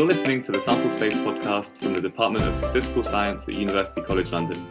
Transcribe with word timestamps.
You're 0.00 0.06
listening 0.06 0.40
to 0.44 0.52
the 0.52 0.58
Sample 0.58 0.88
Space 0.88 1.12
podcast 1.12 1.76
from 1.76 1.92
the 1.92 2.00
Department 2.00 2.46
of 2.46 2.56
Statistical 2.56 3.04
Science 3.04 3.46
at 3.46 3.52
University 3.52 4.00
College 4.00 4.32
London. 4.32 4.66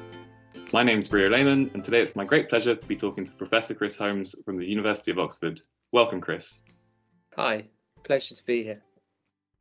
My 0.73 0.82
name 0.82 0.98
is 0.98 1.07
Brieuc 1.07 1.29
Lehmann, 1.29 1.70
and 1.75 1.84
today 1.84 2.02
it's 2.02 2.16
my 2.16 2.25
great 2.25 2.50
pleasure 2.50 2.73
to 2.73 2.88
be 2.88 2.96
talking 2.96 3.28
to 3.28 3.36
Professor 3.36 3.75
Chris 3.75 3.96
Holmes 3.96 4.34
from 4.43 4.57
the 4.57 4.65
University 4.65 5.11
of 5.11 5.20
Oxford. 5.20 5.61
Welcome, 5.92 6.20
Chris. 6.20 6.64
Hi, 7.36 7.65
pleasure 8.04 8.34
to 8.34 8.43
be 8.43 8.64
here. 8.64 8.82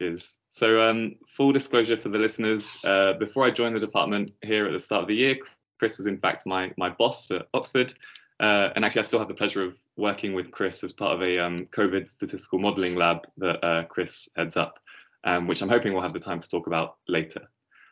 Is 0.01 0.39
so. 0.49 0.81
Um, 0.89 1.17
full 1.37 1.53
disclosure 1.53 1.99
for 1.99 2.09
the 2.09 2.19
listeners: 2.19 2.79
uh, 2.85 3.13
before 3.19 3.45
I 3.45 3.51
joined 3.51 3.77
the 3.77 3.81
department 3.81 4.31
here 4.41 4.65
at 4.65 4.73
the 4.73 4.79
start 4.79 5.03
of 5.03 5.09
the 5.09 5.17
year, 5.17 5.37
Chris 5.79 5.99
was 5.99 6.07
in 6.07 6.17
fact 6.17 6.47
my 6.47 6.73
my 6.79 6.89
boss 6.89 7.31
at 7.31 7.47
Oxford, 7.53 7.93
uh, 8.41 8.71
and 8.75 8.87
actually 8.87 9.01
I 9.01 9.03
still 9.03 9.19
have 9.19 9.29
the 9.29 9.35
pleasure 9.35 9.65
of 9.65 9.77
working 9.99 10.33
with 10.33 10.51
Chris 10.51 10.83
as 10.83 10.95
part 10.95 11.13
of 11.13 11.21
a 11.21 11.39
um, 11.39 11.67
COVID 11.73 12.09
statistical 12.09 12.59
modelling 12.59 12.95
lab 12.95 13.27
that 13.37 13.63
uh, 13.63 13.85
Chris 13.85 14.31
heads 14.35 14.57
up, 14.57 14.79
um, 15.25 15.47
which 15.47 15.63
I'm 15.63 15.69
hoping 15.69 15.93
we'll 15.93 16.03
have 16.03 16.13
the 16.13 16.21
time 16.21 16.41
to 16.41 16.49
talk 16.49 16.67
about 16.67 16.97
later. 17.09 17.49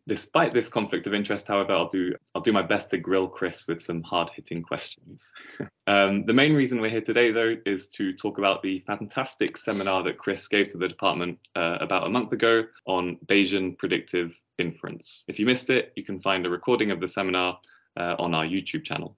Despite 0.09 0.55
this 0.55 0.69
conflict 0.69 1.09
of 1.09 1.15
interest, 1.15 1.49
however, 1.49 1.73
I'll 1.73 1.89
do 1.89 2.15
I'll 2.35 2.41
do 2.41 2.53
my 2.53 2.63
best 2.63 2.91
to 2.91 2.99
grill 2.99 3.27
Chris 3.27 3.67
with 3.67 3.83
some 3.83 4.03
hard-hitting 4.03 4.63
questions. 4.63 5.33
um, 5.89 6.25
the 6.27 6.33
main 6.33 6.55
reason 6.55 6.81
we're 6.81 6.91
here 6.91 7.01
today, 7.01 7.33
though, 7.33 7.57
is 7.67 7.89
to 7.89 8.13
talk 8.13 8.39
about 8.39 8.63
the 8.63 8.79
fantastic 8.87 9.57
seminar 9.57 10.05
that 10.05 10.19
Chris 10.19 10.47
gave 10.47 10.69
to 10.69 10.79
the 10.79 10.87
department 10.87 11.39
uh, 11.57 11.79
about 11.81 12.07
a 12.07 12.11
month 12.11 12.33
ago 12.33 12.63
on 12.87 13.19
Bayesian 13.27 13.77
predictive 13.77 14.39
inference. 14.59 15.25
If 15.27 15.41
you 15.41 15.47
missed 15.47 15.71
it, 15.71 15.93
you 15.97 16.05
can 16.05 16.21
find 16.21 16.47
a 16.47 16.51
recording 16.51 16.93
of 16.93 17.01
the 17.01 17.09
seminar 17.09 17.59
uh, 17.99 18.15
on 18.19 18.33
our 18.33 18.45
YouTube 18.45 18.85
channel. 18.85 19.17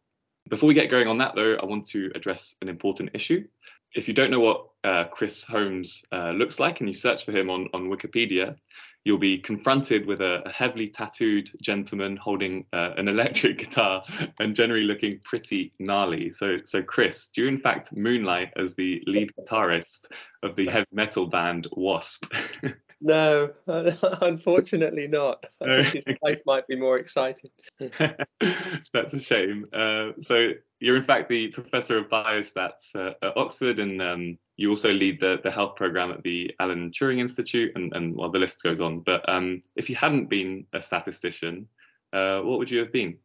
Before 0.48 0.66
we 0.66 0.74
get 0.74 0.90
going 0.90 1.06
on 1.06 1.18
that, 1.18 1.34
though, 1.34 1.56
I 1.62 1.66
want 1.66 1.86
to 1.88 2.10
address 2.14 2.54
an 2.62 2.68
important 2.70 3.10
issue. 3.12 3.46
If 3.94 4.08
you 4.08 4.14
don't 4.14 4.30
know 4.30 4.40
what 4.40 4.68
uh, 4.84 5.04
Chris 5.04 5.42
Holmes 5.42 6.02
uh, 6.12 6.30
looks 6.30 6.60
like 6.60 6.80
and 6.80 6.88
you 6.88 6.94
search 6.94 7.24
for 7.24 7.32
him 7.32 7.50
on, 7.50 7.68
on 7.74 7.88
Wikipedia, 7.88 8.56
you'll 9.04 9.18
be 9.18 9.38
confronted 9.38 10.06
with 10.06 10.20
a, 10.20 10.42
a 10.46 10.52
heavily 10.52 10.88
tattooed 10.88 11.50
gentleman 11.62 12.16
holding 12.16 12.64
uh, 12.72 12.92
an 12.96 13.08
electric 13.08 13.58
guitar 13.70 14.02
and 14.38 14.54
generally 14.54 14.84
looking 14.84 15.18
pretty 15.24 15.72
gnarly. 15.78 16.30
So, 16.30 16.58
so 16.64 16.82
Chris, 16.82 17.28
do 17.28 17.42
you 17.42 17.48
in 17.48 17.58
fact 17.58 17.96
moonlight 17.96 18.52
as 18.56 18.74
the 18.74 19.02
lead 19.06 19.30
guitarist 19.38 20.06
of 20.42 20.56
the 20.56 20.68
heavy 20.68 20.86
metal 20.92 21.26
band 21.26 21.66
Wasp? 21.72 22.32
No, 23.00 23.50
unfortunately 23.66 25.06
not. 25.06 25.44
I 25.60 25.84
think 25.84 26.06
his 26.06 26.16
life 26.22 26.40
might 26.44 26.66
be 26.66 26.74
more 26.74 26.98
exciting. 26.98 27.50
That's 27.78 29.14
a 29.14 29.20
shame. 29.20 29.66
Uh, 29.72 30.10
so 30.20 30.50
you're 30.80 30.96
in 30.96 31.04
fact 31.04 31.28
the 31.28 31.48
professor 31.48 31.98
of 31.98 32.08
biostats 32.08 32.96
uh, 32.96 33.14
at 33.22 33.36
Oxford, 33.36 33.78
and 33.78 34.02
um, 34.02 34.38
you 34.56 34.70
also 34.70 34.92
lead 34.92 35.20
the, 35.20 35.38
the 35.44 35.50
health 35.50 35.76
program 35.76 36.10
at 36.10 36.24
the 36.24 36.52
Alan 36.58 36.90
Turing 36.90 37.20
Institute, 37.20 37.72
and, 37.76 37.92
and 37.94 38.16
well, 38.16 38.30
the 38.30 38.38
list 38.40 38.62
goes 38.64 38.80
on. 38.80 39.00
But 39.00 39.28
um, 39.28 39.62
if 39.76 39.88
you 39.88 39.94
hadn't 39.94 40.28
been 40.28 40.66
a 40.72 40.82
statistician, 40.82 41.68
uh, 42.12 42.40
what 42.40 42.58
would 42.58 42.70
you 42.70 42.80
have 42.80 42.92
been? 42.92 43.16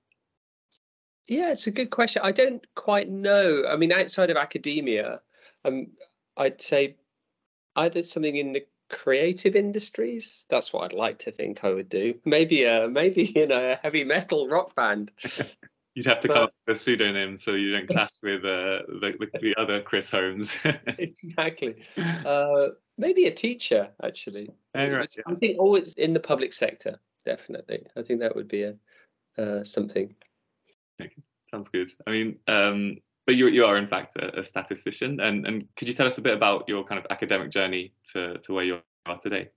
Yeah, 1.26 1.52
it's 1.52 1.68
a 1.68 1.72
good 1.72 1.90
question. 1.90 2.22
I 2.24 2.32
don't 2.32 2.64
quite 2.76 3.10
know. 3.10 3.64
I 3.68 3.76
mean, 3.78 3.92
outside 3.92 4.30
of 4.30 4.38
academia, 4.38 5.22
um, 5.66 5.88
I'd 6.38 6.62
say 6.62 6.98
either 7.76 8.04
something 8.04 8.36
in 8.36 8.52
the 8.52 8.66
creative 8.94 9.56
industries. 9.56 10.46
That's 10.50 10.72
what 10.72 10.86
I'd 10.86 10.98
like 10.98 11.20
to 11.20 11.32
think 11.32 11.64
I 11.64 11.72
would 11.72 11.90
do. 11.90 12.16
Maybe 12.26 12.64
a 12.64 12.88
maybe 12.88 13.24
in 13.40 13.52
a 13.52 13.76
heavy 13.76 14.04
metal 14.04 14.48
rock 14.48 14.76
band. 14.76 15.12
You'd 15.96 16.08
have 16.08 16.22
to 16.22 16.28
but, 16.28 16.34
come 16.34 16.44
up 16.46 16.54
with 16.66 16.78
a 16.78 16.80
pseudonym 16.80 17.38
so 17.38 17.52
you 17.52 17.72
don't 17.72 17.88
clash 17.92 18.14
with 18.24 18.44
uh, 18.44 18.82
the, 18.88 19.14
the, 19.20 19.40
the 19.40 19.56
other 19.62 19.80
Chris 19.82 20.10
Holmes. 20.10 20.56
exactly. 20.98 21.76
Uh, 22.26 22.70
maybe 22.98 23.28
a 23.28 23.32
teacher, 23.32 23.92
actually. 24.04 24.50
Oh, 24.74 24.90
right, 24.90 25.08
yeah. 25.16 25.24
I 25.28 25.36
think 25.36 25.60
always 25.60 25.94
in 25.96 26.14
the 26.14 26.20
public 26.20 26.52
sector, 26.52 26.98
definitely. 27.26 27.86
I 27.96 28.02
think 28.02 28.22
that 28.22 28.36
would 28.36 28.48
be 28.48 28.64
a 28.64 28.76
uh, 29.38 29.64
something. 29.64 30.16
Okay. 31.00 31.14
Sounds 31.52 31.70
good. 31.70 31.92
I 32.08 32.12
mean, 32.12 32.40
um, 32.48 32.98
but 33.26 33.36
you 33.36 33.48
you 33.48 33.66
are 33.66 33.78
in 33.78 33.88
fact 33.88 34.16
a, 34.16 34.40
a, 34.40 34.44
statistician, 34.44 35.20
and 35.20 35.46
and 35.46 35.68
could 35.76 35.88
you 35.88 35.94
tell 35.94 36.08
us 36.08 36.18
a 36.18 36.22
bit 36.22 36.34
about 36.34 36.68
your 36.68 36.84
kind 36.84 37.00
of 37.00 37.08
academic 37.10 37.52
journey 37.52 37.94
to 38.14 38.38
to 38.40 38.54
where 38.54 38.66
you 38.66 38.80
are 39.06 39.20
today? 39.20 39.50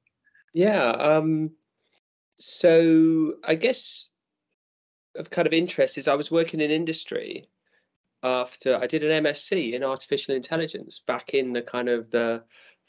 Yeah. 0.52 0.90
Um, 0.90 1.50
so 2.36 3.34
I 3.44 3.54
guess 3.54 4.08
of 5.16 5.30
kind 5.30 5.46
of 5.46 5.52
interest 5.52 5.98
is 5.98 6.08
I 6.08 6.14
was 6.14 6.30
working 6.30 6.60
in 6.60 6.70
industry 6.70 7.48
after 8.22 8.76
I 8.76 8.86
did 8.86 9.04
an 9.04 9.24
MSc 9.24 9.72
in 9.72 9.82
artificial 9.82 10.34
intelligence 10.34 11.00
back 11.06 11.34
in 11.34 11.52
the 11.52 11.62
kind 11.62 11.88
of 11.88 12.10
the 12.10 12.44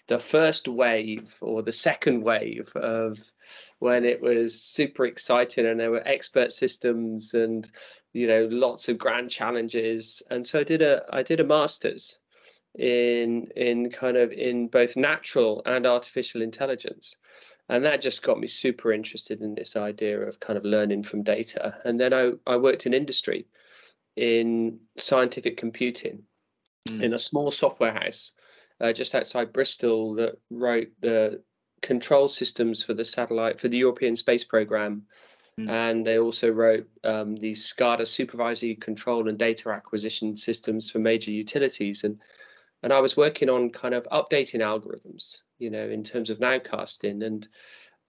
the 0.08 0.20
first 0.20 0.68
wave 0.68 1.34
or 1.42 1.62
the 1.62 1.72
second 1.72 2.22
wave 2.24 2.72
of 2.76 3.20
when 3.80 4.06
it 4.06 4.22
was 4.22 4.62
super 4.62 5.06
exciting 5.06 5.66
and 5.66 5.80
there 5.80 5.92
were 5.92 6.08
expert 6.08 6.52
systems 6.54 7.34
and 7.34 7.70
you 8.18 8.28
know 8.28 8.48
lots 8.52 8.90
of 8.90 8.98
grand 8.98 9.30
challenges. 9.30 10.24
And 10.30 10.46
so 10.46 10.60
i 10.60 10.64
did 10.64 10.82
a 10.82 11.06
i 11.12 11.22
did 11.24 11.40
a 11.40 11.44
masters 11.44 12.18
in 12.78 13.48
in 13.56 13.92
kind 13.92 14.18
of 14.18 14.32
in 14.32 14.68
both 14.68 14.96
natural 14.96 15.62
and 15.66 15.86
artificial 15.86 16.42
intelligence. 16.42 17.16
And 17.70 17.84
that 17.84 18.02
just 18.02 18.24
got 18.24 18.40
me 18.40 18.48
super 18.48 18.94
interested 18.94 19.42
in 19.42 19.54
this 19.54 19.76
idea 19.76 20.22
of 20.22 20.40
kind 20.40 20.58
of 20.58 20.64
learning 20.64 21.04
from 21.04 21.24
data. 21.24 21.78
And 21.86 22.00
then 22.00 22.14
i, 22.14 22.32
I 22.46 22.58
worked 22.58 22.86
in 22.86 22.94
industry 22.94 23.46
in 24.16 24.80
scientific 24.98 25.58
computing 25.58 26.24
mm. 26.90 27.04
in 27.04 27.14
a 27.14 27.20
small 27.20 27.52
software 27.52 27.94
house 27.94 28.32
uh, 28.82 28.92
just 28.94 29.14
outside 29.16 29.54
bristol 29.54 30.16
that 30.16 30.40
wrote 30.50 30.90
the 31.02 31.42
control 31.84 32.28
systems 32.28 32.84
for 32.84 32.96
the 32.96 33.06
satellite 33.06 33.60
for 33.60 33.68
the 33.68 33.78
european 33.78 34.16
space 34.16 34.44
program 34.44 35.04
Mm. 35.60 35.70
And 35.70 36.06
they 36.06 36.20
also 36.20 36.50
wrote 36.50 36.88
um, 37.04 37.36
these 37.36 37.72
SCADA 37.72 38.06
supervisory 38.08 38.76
control 38.76 39.28
and 39.28 39.38
data 39.38 39.70
acquisition 39.70 40.36
systems 40.36 40.92
for 40.92 41.00
major 41.00 41.32
utilities. 41.32 42.04
And 42.04 42.20
and 42.84 42.94
I 42.94 43.00
was 43.00 43.18
working 43.18 43.50
on 43.50 43.72
kind 43.72 43.96
of 43.96 44.04
updating 44.12 44.60
algorithms, 44.60 45.38
you 45.58 45.72
know, 45.72 45.90
in 45.90 46.04
terms 46.04 46.30
of 46.30 46.38
nowcasting, 46.38 47.26
and 47.26 47.48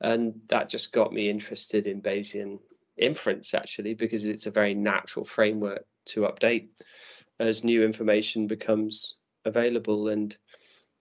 and 0.00 0.41
that 0.48 0.69
just 0.69 0.92
got 0.92 1.12
me 1.12 1.31
interested 1.31 1.86
in 1.86 2.03
Bayesian 2.03 2.59
inference 2.98 3.54
actually 3.54 3.94
because 3.94 4.25
it's 4.25 4.47
a 4.47 4.50
very 4.50 4.75
natural 4.75 5.25
framework 5.25 5.86
to 6.04 6.22
update 6.22 6.69
as 7.38 7.62
new 7.62 7.84
information 7.84 8.48
becomes 8.48 9.15
available 9.44 10.09
and 10.09 10.36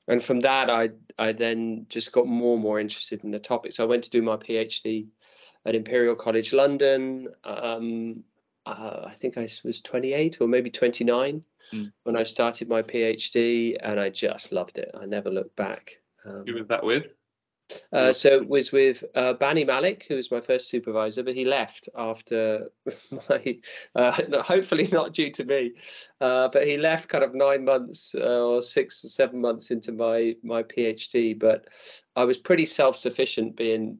and 0.07 0.23
from 0.23 0.39
that 0.41 0.69
I 0.69 0.89
I 1.17 1.31
then 1.31 1.87
just 1.89 2.11
got 2.11 2.27
more 2.27 2.53
and 2.53 2.63
more 2.63 2.79
interested 2.79 3.23
in 3.23 3.31
the 3.31 3.39
topic. 3.39 3.73
So 3.73 3.83
I 3.83 3.87
went 3.87 4.03
to 4.03 4.09
do 4.09 4.21
my 4.21 4.37
PhD 4.37 5.07
at 5.67 5.75
Imperial 5.75 6.15
College 6.15 6.53
London. 6.53 7.27
Um, 7.43 8.23
uh, 8.65 9.05
I 9.05 9.13
think 9.19 9.37
I 9.37 9.47
was 9.63 9.81
28 9.81 10.37
or 10.41 10.47
maybe 10.47 10.69
29 10.69 11.43
mm. 11.73 11.91
when 12.03 12.17
I 12.17 12.23
started 12.23 12.69
my 12.69 12.81
PhD, 12.81 13.77
and 13.83 13.99
I 13.99 14.09
just 14.09 14.51
loved 14.51 14.77
it. 14.77 14.89
I 14.99 15.05
never 15.05 15.29
looked 15.29 15.55
back. 15.55 15.91
Um, 16.25 16.43
Who 16.47 16.55
was 16.55 16.67
that 16.67 16.83
with? 16.83 17.05
Uh, 17.91 18.13
so 18.13 18.29
it 18.29 18.47
was 18.47 18.71
with 18.71 19.03
uh, 19.15 19.33
Bani 19.33 19.65
Mallick, 19.65 20.03
who 20.07 20.15
was 20.15 20.31
my 20.31 20.39
first 20.39 20.69
supervisor, 20.69 21.21
but 21.21 21.35
he 21.35 21.43
left 21.43 21.89
after 21.97 22.71
my, 23.29 23.57
uh, 23.93 24.21
hopefully 24.41 24.87
not 24.89 25.13
due 25.13 25.31
to 25.31 25.43
me, 25.43 25.73
uh, 26.21 26.47
but 26.53 26.65
he 26.65 26.77
left 26.77 27.09
kind 27.09 27.25
of 27.25 27.35
nine 27.35 27.65
months 27.65 28.15
uh, 28.15 28.45
or 28.45 28.61
six 28.61 29.03
or 29.03 29.09
seven 29.09 29.41
months 29.41 29.69
into 29.71 29.91
my 29.91 30.33
my 30.43 30.63
PhD. 30.63 31.37
But 31.37 31.67
I 32.15 32.23
was 32.23 32.37
pretty 32.37 32.65
self 32.65 32.95
sufficient, 32.95 33.57
being 33.57 33.99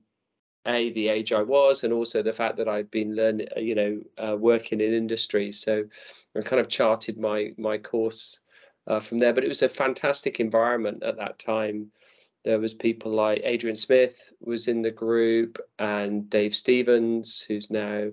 a 0.68 0.92
the 0.92 1.08
age 1.08 1.32
I 1.32 1.42
was, 1.42 1.84
and 1.84 1.94
also 1.94 2.22
the 2.22 2.34
fact 2.34 2.58
that 2.58 2.68
I'd 2.68 2.92
been 2.92 3.16
learning, 3.16 3.48
uh, 3.56 3.60
you 3.60 3.76
know, 3.76 4.02
uh, 4.18 4.38
working 4.38 4.82
in 4.82 4.94
industry. 4.94 5.52
So 5.52 5.86
I 6.36 6.42
kind 6.42 6.60
of 6.60 6.70
charted 6.70 7.18
my 7.18 7.54
my 7.58 7.78
course 7.78 8.40
uh, 8.86 9.00
from 9.00 9.20
there. 9.20 9.34
But 9.34 9.44
it 9.44 9.50
was 9.50 9.62
a 9.62 9.70
fantastic 9.70 10.40
environment 10.40 11.04
at 11.04 11.18
that 11.18 11.40
time. 11.40 11.92
There 12.44 12.60
was 12.60 12.74
people 12.74 13.12
like 13.12 13.42
Adrian 13.44 13.76
Smith 13.76 14.32
was 14.40 14.68
in 14.68 14.82
the 14.82 14.92
group, 14.92 15.58
and 15.80 16.30
Dave 16.30 16.56
Stephens, 16.56 17.42
who's 17.42 17.70
now 17.72 18.12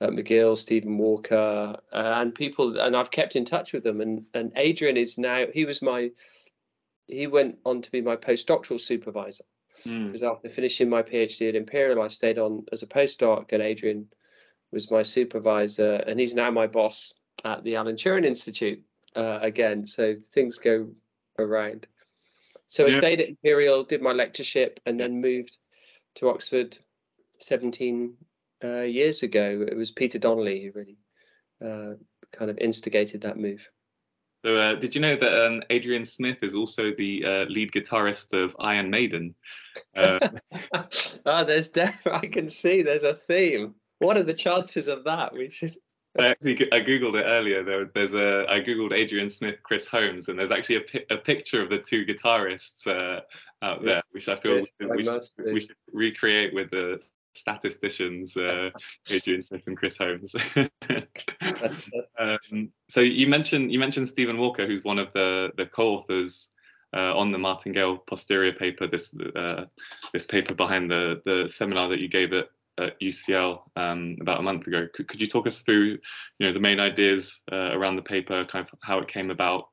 at 0.00 0.10
McGill, 0.10 0.56
Stephen 0.56 0.98
Walker, 0.98 1.76
uh, 1.92 2.12
and 2.16 2.34
people. 2.34 2.78
And 2.78 2.96
I've 2.96 3.10
kept 3.10 3.36
in 3.36 3.44
touch 3.44 3.72
with 3.72 3.84
them. 3.84 4.00
And 4.00 4.24
and 4.34 4.52
Adrian 4.56 4.96
is 4.96 5.18
now 5.18 5.46
he 5.52 5.64
was 5.64 5.82
my 5.82 6.10
he 7.06 7.26
went 7.26 7.58
on 7.64 7.82
to 7.82 7.90
be 7.90 8.02
my 8.02 8.16
postdoctoral 8.16 8.80
supervisor 8.80 9.44
because 9.84 10.22
mm. 10.22 10.30
after 10.30 10.48
finishing 10.48 10.88
my 10.88 11.02
PhD 11.02 11.48
at 11.48 11.54
Imperial, 11.54 12.02
I 12.02 12.08
stayed 12.08 12.38
on 12.38 12.64
as 12.72 12.82
a 12.82 12.86
postdoc, 12.86 13.52
and 13.52 13.62
Adrian 13.62 14.08
was 14.72 14.90
my 14.90 15.02
supervisor, 15.02 15.94
and 16.06 16.18
he's 16.18 16.34
now 16.34 16.50
my 16.50 16.66
boss 16.66 17.14
at 17.44 17.64
the 17.64 17.76
Alan 17.76 17.96
Turing 17.96 18.26
Institute 18.26 18.82
uh, 19.16 19.38
again. 19.40 19.86
So 19.86 20.16
things 20.34 20.58
go 20.58 20.88
around. 21.38 21.86
So 22.66 22.86
yeah. 22.86 22.94
I 22.94 22.98
stayed 22.98 23.20
at 23.20 23.28
Imperial, 23.28 23.84
did 23.84 24.02
my 24.02 24.12
lectureship, 24.12 24.80
and 24.84 24.98
then 25.00 25.20
moved 25.20 25.56
to 26.16 26.28
Oxford 26.28 26.76
17 27.40 28.14
uh, 28.62 28.80
years 28.82 29.22
ago. 29.22 29.64
It 29.66 29.76
was 29.76 29.90
Peter 29.90 30.18
Donnelly 30.18 30.64
who 30.64 30.72
really 30.72 30.98
uh, 31.64 31.94
kind 32.32 32.50
of 32.50 32.58
instigated 32.58 33.22
that 33.22 33.38
move. 33.38 33.66
So, 34.44 34.56
uh, 34.56 34.74
did 34.76 34.94
you 34.94 35.00
know 35.00 35.16
that 35.16 35.46
um, 35.46 35.62
Adrian 35.70 36.04
Smith 36.04 36.42
is 36.42 36.54
also 36.54 36.92
the 36.96 37.24
uh, 37.24 37.44
lead 37.50 37.72
guitarist 37.72 38.32
of 38.32 38.54
Iron 38.60 38.88
Maiden? 38.88 39.34
Uh, 39.96 40.28
oh, 41.26 41.44
there's 41.44 41.68
def- 41.68 42.06
I 42.06 42.26
can 42.26 42.48
see 42.48 42.82
there's 42.82 43.02
a 43.02 43.14
theme. 43.14 43.74
What 43.98 44.16
are 44.16 44.22
the 44.22 44.34
chances 44.34 44.86
of 44.86 45.04
that? 45.04 45.32
We 45.32 45.50
should. 45.50 45.76
I 46.18 46.28
actually 46.28 46.72
I 46.72 46.80
googled 46.80 47.18
it 47.18 47.24
earlier. 47.24 47.62
There, 47.62 47.90
there's 47.94 48.14
a 48.14 48.46
I 48.48 48.60
googled 48.60 48.92
Adrian 48.92 49.28
Smith, 49.28 49.56
Chris 49.62 49.86
Holmes, 49.86 50.28
and 50.28 50.38
there's 50.38 50.52
actually 50.52 50.76
a, 50.76 51.14
a 51.14 51.18
picture 51.18 51.60
of 51.60 51.68
the 51.68 51.78
two 51.78 52.04
guitarists 52.06 52.86
uh, 52.86 53.20
out 53.62 53.84
there, 53.84 54.02
which 54.12 54.28
I 54.28 54.36
feel 54.36 54.58
yeah, 54.58 54.86
we, 54.88 55.04
should, 55.04 55.22
we, 55.52 55.60
should, 55.60 55.76
recreate 55.92 56.54
with 56.54 56.70
the 56.70 57.00
statisticians, 57.34 58.36
uh, 58.36 58.70
Adrian 59.08 59.42
Smith 59.42 59.62
and 59.66 59.76
Chris 59.76 59.98
Holmes. 59.98 60.34
um, 62.18 62.70
so 62.88 63.00
you 63.00 63.26
mentioned 63.26 63.72
you 63.72 63.78
mentioned 63.78 64.08
Stephen 64.08 64.38
Walker, 64.38 64.66
who's 64.66 64.84
one 64.84 64.98
of 64.98 65.12
the 65.12 65.50
the 65.56 65.66
co-authors 65.66 66.50
uh, 66.96 67.16
on 67.16 67.32
the 67.32 67.38
Martingale 67.38 67.98
posterior 67.98 68.52
paper. 68.52 68.86
This 68.86 69.14
uh, 69.36 69.64
this 70.12 70.26
paper 70.26 70.54
behind 70.54 70.90
the 70.90 71.22
the 71.24 71.48
seminar 71.48 71.88
that 71.90 72.00
you 72.00 72.08
gave 72.08 72.32
at, 72.32 72.48
at 72.78 73.00
UCL 73.00 73.60
um, 73.76 74.16
about 74.20 74.40
a 74.40 74.42
month 74.42 74.66
ago. 74.66 74.86
Could, 74.92 75.08
could 75.08 75.20
you 75.20 75.26
talk 75.26 75.46
us 75.46 75.62
through, 75.62 75.98
you 76.38 76.46
know, 76.46 76.52
the 76.52 76.60
main 76.60 76.80
ideas 76.80 77.42
uh, 77.52 77.72
around 77.72 77.96
the 77.96 78.02
paper, 78.02 78.44
kind 78.44 78.66
of 78.66 78.78
how 78.82 78.98
it 78.98 79.08
came 79.08 79.30
about, 79.30 79.68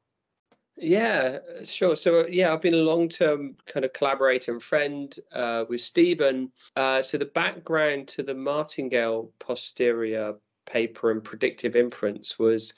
yeah, 0.78 1.40
sure. 1.64 1.96
So 1.96 2.22
uh, 2.22 2.26
yeah, 2.28 2.54
I've 2.54 2.62
been 2.62 2.74
a 2.74 2.78
long-term 2.78 3.56
kind 3.66 3.86
of 3.86 3.94
collaborator 3.94 4.52
and 4.52 4.62
friend 4.62 5.16
uh, 5.32 5.66
with 5.70 5.82
Stephen. 5.82 6.52
Uh, 6.76 7.02
so 7.02 7.18
the 7.18 7.26
background 7.26 8.10
to 8.10 8.24
the 8.24 8.34
Martingale 8.34 9.32
posterior 9.40 10.36
paper 10.66 11.12
and 11.12 11.24
predictive 11.24 11.76
inference 11.76 12.38
was 12.38 12.74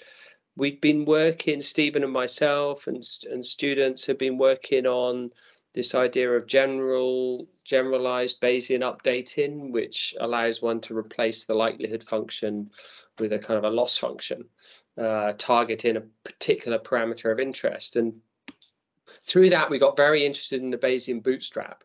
we'd 0.56 0.82
been 0.82 1.06
working, 1.06 1.62
Stephen 1.62 2.04
and 2.04 2.14
myself 2.14 2.88
and 2.88 3.04
and 3.32 3.46
students 3.46 4.06
have 4.06 4.20
been 4.20 4.38
working 4.38 4.86
on 4.86 5.32
this 5.74 5.96
idea 5.96 6.30
of 6.32 6.48
general 6.48 7.48
generalized 7.64 8.40
Bayesian 8.42 8.82
updating, 8.82 9.72
which 9.72 10.16
allows 10.20 10.62
one 10.62 10.82
to 10.82 10.98
replace 10.98 11.46
the 11.46 11.54
likelihood 11.54 12.04
function 12.04 12.70
with 13.20 13.34
a 13.34 13.40
kind 13.40 13.58
of 13.58 13.64
a 13.64 13.76
loss 13.76 13.98
function 13.98 14.46
uh, 14.98 15.34
targeting 15.38 15.98
a 15.98 16.04
particular 16.24 16.80
parameter 16.80 17.32
of 17.32 17.40
interest. 17.40 17.96
And 17.96 18.14
through 19.26 19.50
that, 19.52 19.70
we 19.70 19.80
got 19.80 19.98
very 19.98 20.26
interested 20.26 20.62
in 20.62 20.72
the 20.72 20.78
Bayesian 20.78 21.22
bootstrap. 21.22 21.84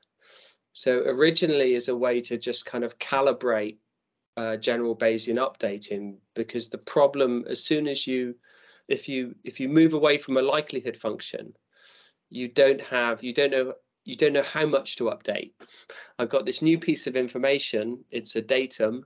So 0.72 1.02
originally 1.06 1.74
as 1.74 1.88
a 1.88 1.96
way 1.96 2.20
to 2.22 2.38
just 2.38 2.64
kind 2.64 2.84
of 2.84 2.98
calibrate 2.98 3.76
uh, 4.36 4.56
general 4.56 4.96
Bayesian 4.96 5.36
updating, 5.36 6.16
because 6.34 6.70
the 6.70 6.78
problem, 6.78 7.44
as 7.48 7.62
soon 7.62 7.86
as 7.86 8.06
you, 8.06 8.34
if 8.88 9.08
you 9.08 9.34
if 9.44 9.60
you 9.60 9.68
move 9.68 9.92
away 9.92 10.18
from 10.18 10.36
a 10.36 10.42
likelihood 10.42 10.96
function, 10.96 11.52
you 12.30 12.48
don't 12.48 12.80
have 12.80 13.22
you 13.22 13.32
don't 13.34 13.50
know 13.50 13.74
you 14.04 14.16
don't 14.16 14.32
know 14.32 14.42
how 14.42 14.66
much 14.66 14.96
to 14.96 15.04
update. 15.04 15.52
I've 16.18 16.30
got 16.30 16.46
this 16.46 16.62
new 16.62 16.78
piece 16.78 17.06
of 17.06 17.16
information. 17.16 18.04
It's 18.10 18.34
a 18.36 18.42
datum, 18.42 19.04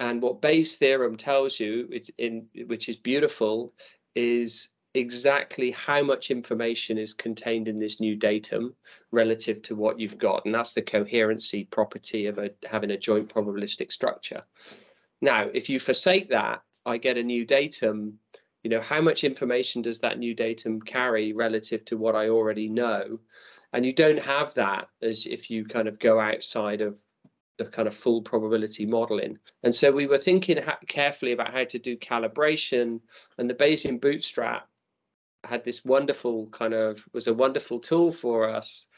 and 0.00 0.20
what 0.20 0.40
Bayes' 0.40 0.76
theorem 0.76 1.16
tells 1.16 1.58
you, 1.60 1.88
in, 2.18 2.46
which 2.66 2.88
is 2.88 2.96
beautiful, 2.96 3.72
is 4.14 4.68
exactly 4.94 5.72
how 5.72 6.02
much 6.02 6.30
information 6.30 6.98
is 6.98 7.14
contained 7.14 7.66
in 7.66 7.78
this 7.78 8.00
new 8.00 8.14
datum 8.14 8.74
relative 9.10 9.60
to 9.62 9.74
what 9.74 9.98
you've 9.98 10.18
got. 10.18 10.44
And 10.44 10.54
that's 10.54 10.72
the 10.72 10.82
coherency 10.82 11.64
property 11.64 12.26
of 12.26 12.38
a, 12.38 12.50
having 12.64 12.92
a 12.92 12.96
joint 12.96 13.32
probabilistic 13.32 13.90
structure. 13.90 14.44
Now, 15.20 15.48
if 15.52 15.68
you 15.68 15.80
forsake 15.80 16.28
that, 16.30 16.62
I 16.86 16.98
get 16.98 17.16
a 17.16 17.22
new 17.22 17.44
datum. 17.44 18.18
You 18.62 18.70
know, 18.70 18.80
how 18.80 19.00
much 19.00 19.24
information 19.24 19.82
does 19.82 20.00
that 20.00 20.18
new 20.18 20.34
datum 20.34 20.80
carry 20.80 21.32
relative 21.32 21.84
to 21.86 21.96
what 21.96 22.14
I 22.14 22.28
already 22.28 22.68
know? 22.68 23.18
And 23.72 23.84
you 23.84 23.92
don't 23.92 24.20
have 24.20 24.54
that 24.54 24.88
as 25.02 25.26
if 25.26 25.50
you 25.50 25.64
kind 25.64 25.88
of 25.88 25.98
go 25.98 26.20
outside 26.20 26.80
of 26.80 26.96
the 27.58 27.66
kind 27.66 27.86
of 27.86 27.94
full 27.94 28.22
probability 28.22 28.86
modeling. 28.86 29.38
And 29.62 29.74
so 29.74 29.92
we 29.92 30.06
were 30.06 30.18
thinking 30.18 30.58
carefully 30.88 31.32
about 31.32 31.52
how 31.52 31.64
to 31.64 31.78
do 31.78 31.96
calibration, 31.96 33.00
and 33.38 33.48
the 33.48 33.54
Bayesian 33.54 34.00
Bootstrap 34.00 34.68
had 35.44 35.64
this 35.64 35.84
wonderful 35.84 36.48
kind 36.48 36.74
of 36.74 37.04
was 37.12 37.26
a 37.26 37.34
wonderful 37.34 37.78
tool 37.78 38.10
for 38.10 38.48
us 38.48 38.88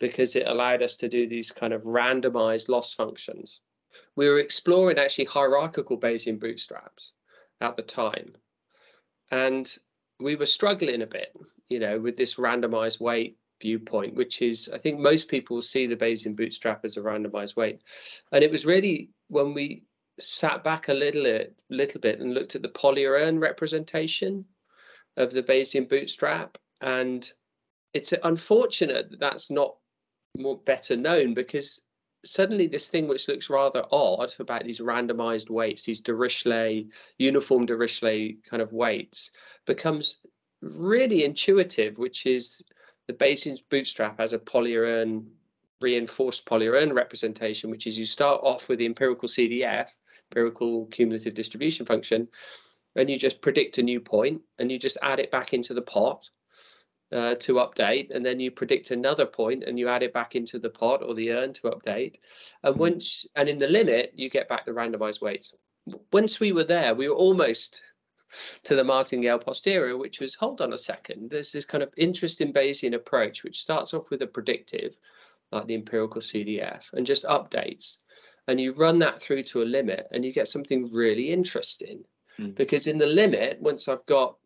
because 0.00 0.34
it 0.34 0.48
allowed 0.48 0.82
us 0.82 0.96
to 0.96 1.08
do 1.08 1.28
these 1.28 1.52
kind 1.52 1.72
of 1.72 1.82
randomized 1.84 2.68
loss 2.68 2.92
functions. 2.92 3.60
We 4.16 4.28
were 4.28 4.40
exploring 4.40 4.98
actually 4.98 5.26
hierarchical 5.26 5.98
Bayesian 5.98 6.40
bootstraps 6.40 7.12
at 7.60 7.76
the 7.76 7.82
time. 7.82 8.34
And 9.30 9.72
we 10.18 10.36
were 10.36 10.46
struggling 10.46 11.02
a 11.02 11.06
bit, 11.06 11.32
you 11.68 11.78
know, 11.78 12.00
with 12.00 12.16
this 12.16 12.34
randomized 12.34 13.00
weight 13.00 13.38
viewpoint, 13.62 14.14
which 14.14 14.42
is 14.42 14.68
I 14.74 14.78
think 14.78 14.98
most 14.98 15.28
people 15.28 15.62
see 15.62 15.86
the 15.86 15.96
Bayesian 15.96 16.36
bootstrap 16.36 16.84
as 16.84 16.96
a 16.96 17.00
randomized 17.00 17.56
weight. 17.56 17.80
And 18.32 18.44
it 18.44 18.50
was 18.50 18.66
really 18.66 19.10
when 19.28 19.54
we 19.54 19.84
sat 20.20 20.62
back 20.62 20.88
a 20.88 20.94
little, 20.94 21.46
little 21.70 22.00
bit 22.00 22.20
and 22.20 22.34
looked 22.34 22.54
at 22.54 22.62
the 22.62 22.68
Pólya 22.68 23.22
urn 23.22 23.38
representation 23.38 24.44
of 25.16 25.32
the 25.32 25.42
Bayesian 25.42 25.88
bootstrap. 25.88 26.58
And 26.80 27.30
it's 27.94 28.12
unfortunate 28.22 29.10
that 29.10 29.20
that's 29.20 29.50
not 29.50 29.76
more 30.36 30.58
better 30.58 30.96
known 30.96 31.34
because 31.34 31.80
suddenly 32.24 32.66
this 32.66 32.88
thing 32.88 33.08
which 33.08 33.28
looks 33.28 33.50
rather 33.50 33.84
odd 33.90 34.32
about 34.38 34.64
these 34.64 34.80
randomized 34.80 35.50
weights, 35.50 35.84
these 35.84 36.00
Dirichlet, 36.00 36.88
uniform 37.18 37.66
Dirichlet 37.66 38.38
kind 38.48 38.62
of 38.62 38.72
weights, 38.72 39.30
becomes 39.66 40.18
really 40.62 41.24
intuitive, 41.24 41.98
which 41.98 42.26
is 42.26 42.62
the 43.06 43.14
Bayesian 43.14 43.58
bootstrap 43.70 44.18
has 44.18 44.32
a 44.32 44.38
Pólya 44.38 44.78
urn 44.78 45.30
reinforced 45.80 46.46
Pólya 46.46 46.80
urn 46.80 46.92
representation, 46.92 47.70
which 47.70 47.86
is 47.86 47.98
you 47.98 48.06
start 48.06 48.40
off 48.42 48.68
with 48.68 48.78
the 48.78 48.86
empirical 48.86 49.28
CDF, 49.28 49.88
empirical 50.30 50.86
cumulative 50.86 51.34
distribution 51.34 51.84
function, 51.84 52.28
and 52.96 53.10
you 53.10 53.18
just 53.18 53.40
predict 53.40 53.78
a 53.78 53.82
new 53.82 54.00
point 54.00 54.42
and 54.58 54.70
you 54.70 54.78
just 54.78 54.98
add 55.02 55.18
it 55.18 55.30
back 55.30 55.52
into 55.52 55.74
the 55.74 55.82
pot 55.82 56.28
uh, 57.12 57.34
to 57.34 57.54
update, 57.54 58.10
and 58.14 58.24
then 58.24 58.40
you 58.40 58.50
predict 58.50 58.90
another 58.90 59.26
point 59.26 59.64
and 59.64 59.78
you 59.78 59.88
add 59.88 60.02
it 60.02 60.14
back 60.14 60.34
into 60.34 60.58
the 60.58 60.70
pot 60.70 61.02
or 61.02 61.14
the 61.14 61.30
urn 61.30 61.52
to 61.52 61.62
update. 61.62 62.16
And 62.62 62.74
hmm. 62.74 62.80
once 62.80 63.26
and 63.36 63.48
in 63.48 63.58
the 63.58 63.68
limit, 63.68 64.12
you 64.14 64.30
get 64.30 64.48
back 64.48 64.64
the 64.64 64.72
randomized 64.72 65.20
weights. 65.20 65.54
Once 66.12 66.38
we 66.38 66.52
were 66.52 66.64
there, 66.64 66.94
we 66.94 67.08
were 67.08 67.14
almost 67.14 67.82
to 68.64 68.74
the 68.74 68.84
martingale 68.84 69.38
posterior, 69.38 69.96
which 69.96 70.20
was 70.20 70.34
hold 70.34 70.60
on 70.60 70.72
a 70.72 70.78
second, 70.78 71.30
there's 71.30 71.52
this 71.52 71.64
kind 71.64 71.82
of 71.82 71.92
interesting 71.96 72.52
Bayesian 72.52 72.94
approach, 72.94 73.42
which 73.42 73.60
starts 73.60 73.94
off 73.94 74.10
with 74.10 74.22
a 74.22 74.26
predictive, 74.26 74.96
like 75.50 75.66
the 75.66 75.74
empirical 75.74 76.20
CDF, 76.20 76.84
and 76.92 77.06
just 77.06 77.24
updates. 77.24 77.98
And 78.48 78.60
you 78.60 78.72
run 78.72 78.98
that 78.98 79.20
through 79.20 79.42
to 79.42 79.62
a 79.62 79.64
limit, 79.64 80.08
and 80.12 80.24
you 80.24 80.32
get 80.32 80.48
something 80.48 80.92
really 80.92 81.30
interesting. 81.30 82.04
Mm. 82.38 82.54
Because 82.54 82.86
in 82.86 82.98
the 82.98 83.06
limit, 83.06 83.60
once 83.60 83.88
I've 83.88 84.06
got 84.06 84.36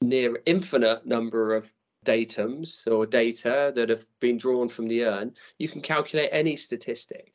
near 0.00 0.40
infinite 0.46 1.06
number 1.06 1.54
of 1.54 1.70
datums 2.04 2.86
or 2.90 3.06
data 3.06 3.72
that 3.74 3.88
have 3.88 4.04
been 4.20 4.36
drawn 4.36 4.68
from 4.68 4.88
the 4.88 5.04
urn, 5.04 5.34
you 5.58 5.68
can 5.68 5.80
calculate 5.80 6.30
any 6.32 6.56
statistic. 6.56 7.34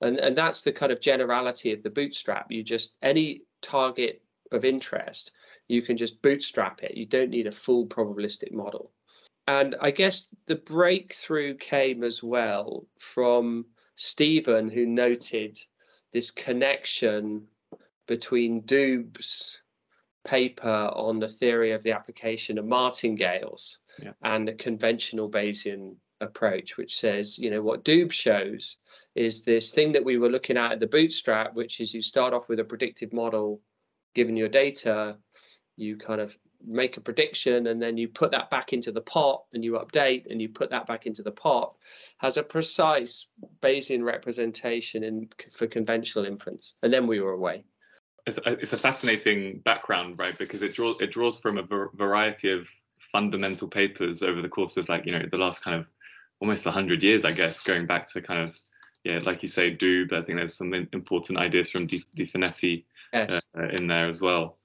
And, 0.00 0.18
and 0.18 0.36
that's 0.36 0.62
the 0.62 0.72
kind 0.72 0.92
of 0.92 1.00
generality 1.00 1.72
of 1.72 1.82
the 1.82 1.90
bootstrap. 1.90 2.50
You 2.50 2.62
just, 2.62 2.94
any 3.02 3.42
target 3.60 4.22
of 4.52 4.64
interest, 4.64 5.32
you 5.68 5.82
can 5.82 5.96
just 5.96 6.20
bootstrap 6.22 6.82
it. 6.82 6.96
You 6.96 7.06
don't 7.06 7.30
need 7.30 7.46
a 7.46 7.52
full 7.52 7.86
probabilistic 7.86 8.52
model. 8.52 8.92
And 9.46 9.76
I 9.80 9.90
guess 9.90 10.26
the 10.46 10.56
breakthrough 10.56 11.56
came 11.56 12.04
as 12.04 12.22
well 12.22 12.86
from 12.98 13.66
Stephen, 13.96 14.68
who 14.68 14.86
noted 14.86 15.58
this 16.12 16.30
connection 16.30 17.46
between 18.06 18.62
Doob's 18.62 19.60
paper 20.24 20.90
on 20.94 21.18
the 21.18 21.28
theory 21.28 21.72
of 21.72 21.82
the 21.82 21.92
application 21.92 22.58
of 22.58 22.66
martingales 22.66 23.78
yeah. 24.02 24.12
and 24.22 24.46
the 24.46 24.52
conventional 24.52 25.30
Bayesian 25.30 25.96
approach, 26.20 26.76
which 26.76 26.96
says, 26.96 27.38
you 27.38 27.50
know, 27.50 27.62
what 27.62 27.84
Doob 27.84 28.12
shows 28.12 28.76
is 29.14 29.42
this 29.42 29.72
thing 29.72 29.92
that 29.92 30.04
we 30.04 30.18
were 30.18 30.28
looking 30.28 30.56
at 30.56 30.72
at 30.72 30.80
the 30.80 30.86
bootstrap, 30.86 31.54
which 31.54 31.80
is 31.80 31.94
you 31.94 32.02
start 32.02 32.34
off 32.34 32.48
with 32.48 32.60
a 32.60 32.64
predictive 32.64 33.12
model 33.12 33.60
given 34.14 34.36
your 34.36 34.48
data, 34.48 35.18
you 35.76 35.96
kind 35.96 36.20
of 36.20 36.36
make 36.66 36.96
a 36.96 37.00
prediction 37.00 37.68
and 37.68 37.80
then 37.80 37.96
you 37.96 38.08
put 38.08 38.30
that 38.32 38.50
back 38.50 38.72
into 38.72 38.92
the 38.92 39.00
pot 39.00 39.44
and 39.54 39.64
you 39.64 39.72
update 39.72 40.30
and 40.30 40.42
you 40.42 40.48
put 40.48 40.70
that 40.70 40.86
back 40.86 41.06
into 41.06 41.22
the 41.22 41.30
pot 41.30 41.74
has 42.18 42.36
a 42.36 42.42
precise 42.42 43.26
Bayesian 43.62 44.04
representation 44.04 45.02
in 45.02 45.28
for 45.56 45.66
conventional 45.66 46.26
inference. 46.26 46.74
And 46.82 46.92
then 46.92 47.06
we 47.06 47.20
were 47.20 47.32
away. 47.32 47.64
It's 48.26 48.38
a, 48.44 48.52
it's 48.52 48.74
a 48.74 48.78
fascinating 48.78 49.60
background, 49.60 50.18
right? 50.18 50.38
Because 50.38 50.62
it 50.62 50.74
draws 50.74 50.96
it 51.00 51.12
draws 51.12 51.38
from 51.38 51.56
a 51.56 51.62
variety 51.94 52.50
of 52.50 52.68
fundamental 53.12 53.68
papers 53.68 54.22
over 54.22 54.40
the 54.40 54.48
course 54.48 54.76
of 54.76 54.88
like 54.88 55.06
you 55.06 55.12
know 55.12 55.24
the 55.30 55.36
last 55.36 55.62
kind 55.62 55.76
of 55.76 55.86
almost 56.40 56.64
100 56.64 57.02
years 57.02 57.24
i 57.24 57.32
guess 57.32 57.60
going 57.60 57.86
back 57.86 58.10
to 58.10 58.20
kind 58.20 58.40
of 58.40 58.56
yeah 59.04 59.18
like 59.24 59.42
you 59.42 59.48
say 59.48 59.74
Doob 59.74 60.12
i 60.12 60.22
think 60.22 60.38
there's 60.38 60.54
some 60.54 60.72
important 60.92 61.38
ideas 61.38 61.70
from 61.70 61.86
Di, 61.86 62.04
Di 62.14 62.26
yeah. 63.12 63.40
uh, 63.58 63.68
in 63.68 63.86
there 63.86 64.08
as 64.08 64.20
well. 64.20 64.58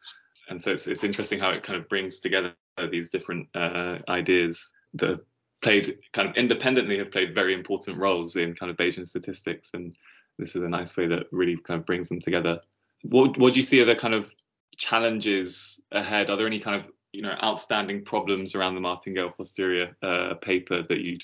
And 0.49 0.61
so 0.61 0.71
it's, 0.71 0.87
it's 0.87 1.03
interesting 1.03 1.39
how 1.39 1.49
it 1.51 1.63
kind 1.63 1.79
of 1.79 1.89
brings 1.89 2.19
together 2.19 2.53
these 2.91 3.09
different 3.09 3.47
uh, 3.55 3.99
ideas 4.09 4.71
that 4.95 5.19
played 5.61 5.97
kind 6.13 6.29
of 6.29 6.35
independently 6.35 6.97
have 6.99 7.11
played 7.11 7.33
very 7.33 7.53
important 7.53 7.97
roles 7.97 8.35
in 8.35 8.53
kind 8.53 8.69
of 8.69 8.77
Bayesian 8.77 9.07
statistics. 9.07 9.71
And 9.73 9.95
this 10.37 10.55
is 10.55 10.61
a 10.61 10.69
nice 10.69 10.95
way 10.97 11.07
that 11.07 11.25
really 11.31 11.57
kind 11.57 11.79
of 11.79 11.85
brings 11.85 12.09
them 12.09 12.19
together. 12.19 12.59
What, 13.03 13.37
what 13.37 13.53
do 13.53 13.59
you 13.59 13.63
see 13.63 13.81
are 13.81 13.85
the 13.85 13.95
kind 13.95 14.13
of 14.13 14.31
challenges 14.77 15.79
ahead? 15.91 16.29
Are 16.29 16.37
there 16.37 16.47
any 16.47 16.59
kind 16.59 16.81
of 16.81 16.91
you 17.11 17.21
know 17.21 17.35
outstanding 17.41 18.03
problems 18.03 18.55
around 18.55 18.75
the 18.75 18.81
martingale 18.81 19.29
posterior 19.29 19.95
uh, 20.03 20.33
paper 20.35 20.83
that 20.83 20.99
you'd 20.99 21.23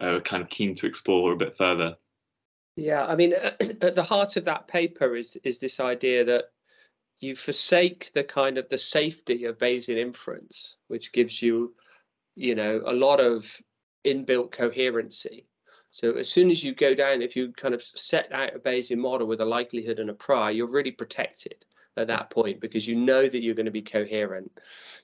uh, 0.00 0.20
kind 0.20 0.42
of 0.42 0.50
keen 0.50 0.74
to 0.76 0.86
explore 0.86 1.32
a 1.32 1.36
bit 1.36 1.56
further? 1.56 1.96
Yeah, 2.76 3.04
I 3.04 3.16
mean, 3.16 3.34
at 3.80 3.94
the 3.94 4.02
heart 4.02 4.36
of 4.36 4.44
that 4.44 4.68
paper 4.68 5.16
is 5.16 5.36
is 5.44 5.58
this 5.58 5.80
idea 5.80 6.24
that 6.24 6.44
you 7.20 7.36
forsake 7.36 8.10
the 8.14 8.24
kind 8.24 8.58
of 8.58 8.68
the 8.68 8.78
safety 8.78 9.44
of 9.44 9.58
Bayesian 9.58 9.96
inference, 9.96 10.76
which 10.88 11.12
gives 11.12 11.40
you, 11.40 11.74
you 12.34 12.54
know, 12.54 12.82
a 12.84 12.92
lot 12.92 13.20
of 13.20 13.46
inbuilt 14.04 14.50
coherency. 14.52 15.46
So 15.90 16.12
as 16.12 16.28
soon 16.28 16.50
as 16.50 16.64
you 16.64 16.74
go 16.74 16.94
down, 16.94 17.22
if 17.22 17.36
you 17.36 17.52
kind 17.52 17.74
of 17.74 17.82
set 17.82 18.32
out 18.32 18.56
a 18.56 18.58
Bayesian 18.58 18.96
model 18.96 19.26
with 19.26 19.40
a 19.40 19.44
likelihood 19.44 19.98
and 19.98 20.10
a 20.10 20.14
prior, 20.14 20.50
you're 20.50 20.66
really 20.70 20.90
protected 20.90 21.64
at 21.96 22.06
that 22.08 22.30
point 22.30 22.60
because 22.60 22.88
you 22.88 22.96
know 22.96 23.28
that 23.28 23.42
you're 23.42 23.54
going 23.54 23.66
to 23.66 23.70
be 23.70 23.82
coherent. 23.82 24.50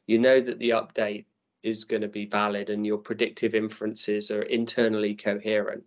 You 0.07 0.19
know 0.19 0.41
that 0.41 0.59
the 0.59 0.71
update 0.71 1.27
is 1.63 1.85
going 1.85 2.03
to 2.03 2.09
be 2.09 2.25
valid 2.25 2.71
and 2.71 2.87
your 2.87 2.99
predictive 2.99 3.55
inferences 3.55 4.31
are 4.31 4.43
internally 4.43 5.15
coherent. 5.15 5.85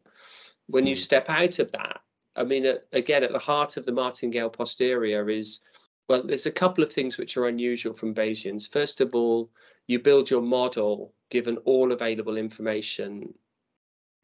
When 0.71 0.87
you 0.87 0.95
hmm. 0.95 0.99
step 0.99 1.29
out 1.29 1.59
of 1.59 1.71
that, 1.73 2.01
I 2.35 2.43
mean, 2.43 2.65
again, 2.93 3.23
at 3.23 3.31
the 3.31 3.39
heart 3.39 3.77
of 3.77 3.85
the 3.85 3.91
martingale 3.91 4.49
posterior 4.49 5.29
is 5.29 5.59
well, 6.07 6.23
there's 6.23 6.45
a 6.45 6.51
couple 6.51 6.83
of 6.83 6.91
things 6.91 7.17
which 7.17 7.37
are 7.37 7.47
unusual 7.47 7.93
from 7.93 8.13
Bayesians. 8.13 8.69
First 8.69 8.99
of 8.99 9.15
all, 9.15 9.49
you 9.87 9.99
build 9.99 10.29
your 10.29 10.41
model 10.41 11.13
given 11.29 11.57
all 11.59 11.91
available 11.91 12.37
information 12.37 13.33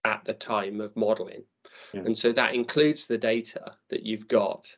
at 0.03 0.25
the 0.25 0.33
time 0.33 0.81
of 0.81 0.95
modeling. 0.95 1.43
Yeah. 1.93 2.01
And 2.01 2.17
so 2.17 2.33
that 2.33 2.55
includes 2.55 3.07
the 3.07 3.17
data 3.17 3.77
that 3.89 4.03
you've 4.03 4.27
got, 4.27 4.75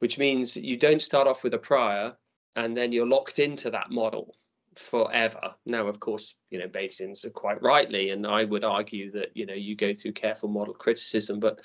which 0.00 0.18
means 0.18 0.56
you 0.56 0.76
don't 0.76 1.00
start 1.00 1.26
off 1.26 1.42
with 1.42 1.54
a 1.54 1.58
prior 1.58 2.14
and 2.56 2.76
then 2.76 2.92
you're 2.92 3.06
locked 3.06 3.38
into 3.38 3.70
that 3.70 3.90
model 3.90 4.34
forever. 4.76 5.54
Now, 5.66 5.86
of 5.86 6.00
course, 6.00 6.34
you 6.50 6.58
know, 6.58 6.68
Bayesians 6.68 7.24
are 7.24 7.30
quite 7.30 7.62
rightly, 7.62 8.10
and 8.10 8.26
I 8.26 8.44
would 8.44 8.64
argue 8.64 9.10
that, 9.12 9.36
you 9.36 9.46
know, 9.46 9.54
you 9.54 9.76
go 9.76 9.92
through 9.92 10.12
careful 10.12 10.48
model 10.48 10.74
criticism, 10.74 11.40
but 11.40 11.60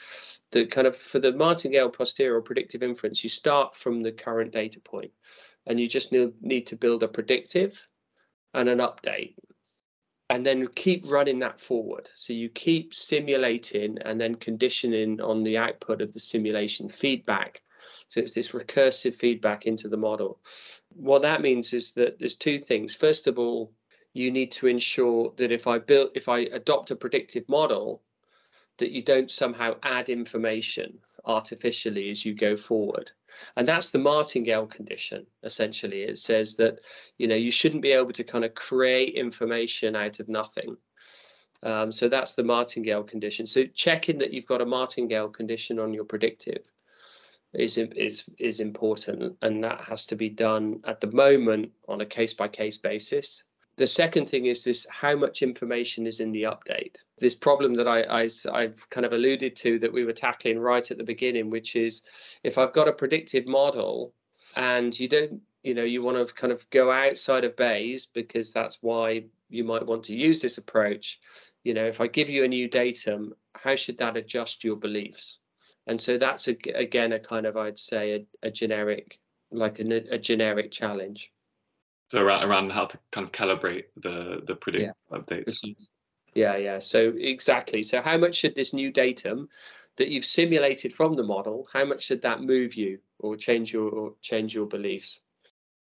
the 0.51 0.65
kind 0.65 0.87
of 0.87 0.95
for 0.95 1.19
the 1.19 1.33
martingale 1.33 1.89
posterior 1.89 2.41
predictive 2.41 2.83
inference, 2.83 3.23
you 3.23 3.29
start 3.29 3.75
from 3.75 4.01
the 4.01 4.11
current 4.11 4.51
data 4.51 4.79
point 4.79 5.11
and 5.65 5.79
you 5.79 5.87
just 5.87 6.11
need, 6.11 6.33
need 6.41 6.67
to 6.67 6.75
build 6.75 7.03
a 7.03 7.07
predictive 7.07 7.79
and 8.53 8.69
an 8.69 8.79
update 8.79 9.35
and 10.29 10.45
then 10.45 10.67
keep 10.67 11.03
running 11.05 11.39
that 11.39 11.61
forward. 11.61 12.09
So 12.15 12.33
you 12.33 12.49
keep 12.49 12.93
simulating 12.93 13.97
and 14.03 14.19
then 14.19 14.35
conditioning 14.35 15.21
on 15.21 15.43
the 15.43 15.57
output 15.57 16.01
of 16.01 16.13
the 16.13 16.19
simulation 16.19 16.89
feedback. 16.89 17.61
So 18.07 18.19
it's 18.19 18.33
this 18.33 18.51
recursive 18.51 19.15
feedback 19.15 19.65
into 19.65 19.87
the 19.87 19.97
model 19.97 20.39
what 20.95 21.21
that 21.23 21.41
means 21.41 21.73
is 21.73 21.91
that 21.93 22.19
there's 22.19 22.35
two 22.35 22.57
things. 22.57 22.95
First 22.95 23.27
of 23.27 23.37
all, 23.37 23.71
you 24.13 24.31
need 24.31 24.51
to 24.53 24.67
ensure 24.67 25.33
that 25.37 25.51
if 25.51 25.67
I 25.67 25.79
build, 25.79 26.11
if 26.15 26.29
I 26.29 26.39
adopt 26.39 26.91
a 26.91 26.95
predictive 26.95 27.47
model, 27.49 28.01
that 28.77 28.91
you 28.91 29.03
don't 29.03 29.31
somehow 29.31 29.75
add 29.83 30.09
information 30.09 30.99
artificially 31.25 32.09
as 32.09 32.25
you 32.25 32.33
go 32.33 32.55
forward. 32.55 33.11
And 33.55 33.67
that's 33.67 33.89
the 33.89 33.99
martingale 33.99 34.67
condition, 34.67 35.25
essentially. 35.43 36.03
It 36.03 36.17
says 36.17 36.55
that, 36.55 36.79
you 37.17 37.27
know, 37.27 37.35
you 37.35 37.51
shouldn't 37.51 37.81
be 37.81 37.91
able 37.91 38.11
to 38.11 38.23
kind 38.23 38.45
of 38.45 38.55
create 38.55 39.15
information 39.15 39.95
out 39.95 40.19
of 40.19 40.29
nothing. 40.29 40.77
Um, 41.63 41.91
so 41.91 42.07
that's 42.07 42.33
the 42.33 42.43
martingale 42.43 43.03
condition. 43.03 43.45
So 43.45 43.63
checking 43.73 44.17
that 44.19 44.31
you've 44.31 44.45
got 44.45 44.61
a 44.61 44.65
martingale 44.65 45.29
condition 45.29 45.79
on 45.79 45.93
your 45.93 46.05
predictive 46.05 46.69
is 47.55 47.77
is 47.77 48.23
is 48.37 48.59
important, 48.59 49.37
and 49.41 49.63
that 49.63 49.81
has 49.81 50.05
to 50.07 50.15
be 50.15 50.29
done 50.29 50.81
at 50.85 51.01
the 51.01 51.11
moment 51.11 51.71
on 51.87 52.01
a 52.01 52.05
case 52.05 52.33
by 52.33 52.47
case 52.47 52.77
basis. 52.77 53.43
The 53.77 53.87
second 53.87 54.29
thing 54.29 54.45
is 54.45 54.63
this: 54.63 54.85
how 54.89 55.15
much 55.15 55.41
information 55.41 56.05
is 56.07 56.19
in 56.19 56.31
the 56.31 56.43
update? 56.43 56.97
This 57.19 57.35
problem 57.35 57.73
that 57.75 57.87
I, 57.87 58.01
I 58.01 58.29
I've 58.51 58.89
kind 58.89 59.05
of 59.05 59.13
alluded 59.13 59.55
to 59.57 59.79
that 59.79 59.93
we 59.93 60.05
were 60.05 60.13
tackling 60.13 60.59
right 60.59 60.89
at 60.89 60.97
the 60.97 61.03
beginning, 61.03 61.49
which 61.49 61.75
is 61.75 62.01
if 62.43 62.57
I've 62.57 62.73
got 62.73 62.87
a 62.87 62.93
predictive 62.93 63.47
model 63.47 64.13
and 64.55 64.97
you 64.97 65.07
don't 65.07 65.41
you 65.63 65.73
know 65.73 65.83
you 65.83 66.03
want 66.03 66.27
to 66.27 66.33
kind 66.33 66.53
of 66.53 66.69
go 66.69 66.91
outside 66.91 67.43
of 67.43 67.55
Bayes 67.55 68.05
because 68.05 68.53
that's 68.53 68.77
why 68.81 69.25
you 69.49 69.63
might 69.63 69.85
want 69.85 70.03
to 70.03 70.15
use 70.15 70.41
this 70.41 70.57
approach 70.57 71.19
you 71.63 71.73
know 71.73 71.85
if 71.85 72.01
i 72.01 72.07
give 72.07 72.29
you 72.29 72.43
a 72.43 72.47
new 72.47 72.67
datum 72.67 73.33
how 73.53 73.75
should 73.75 73.97
that 73.97 74.17
adjust 74.17 74.63
your 74.63 74.75
beliefs 74.75 75.39
and 75.87 75.99
so 75.99 76.17
that's 76.17 76.47
a, 76.47 76.55
again 76.73 77.13
a 77.13 77.19
kind 77.19 77.45
of 77.45 77.57
I'd 77.57 77.79
say 77.79 78.25
a, 78.43 78.47
a 78.47 78.51
generic 78.51 79.19
like 79.51 79.79
a, 79.79 80.13
a, 80.13 80.17
generic 80.17 80.71
challenge. 80.71 81.31
So 82.09 82.21
around 82.21 82.43
around 82.43 82.71
how 82.71 82.85
to 82.85 82.99
kind 83.11 83.25
of 83.27 83.31
calibrate 83.31 83.85
the 83.97 84.41
the 84.45 84.55
predict 84.55 84.95
yeah. 85.11 85.17
updates. 85.17 85.55
Yeah, 86.33 86.57
yeah. 86.57 86.79
So 86.79 87.13
exactly. 87.17 87.83
So 87.83 88.01
how 88.01 88.17
much 88.17 88.35
should 88.35 88.55
this 88.55 88.73
new 88.73 88.91
datum 88.91 89.49
that 89.97 90.09
you've 90.09 90.25
simulated 90.25 90.93
from 90.93 91.15
the 91.15 91.23
model, 91.23 91.67
how 91.71 91.85
much 91.85 92.03
should 92.03 92.21
that 92.23 92.41
move 92.41 92.75
you 92.75 92.99
or 93.19 93.35
change 93.35 93.71
your 93.71 93.89
or 93.89 94.13
change 94.21 94.53
your 94.53 94.65
beliefs? 94.65 95.21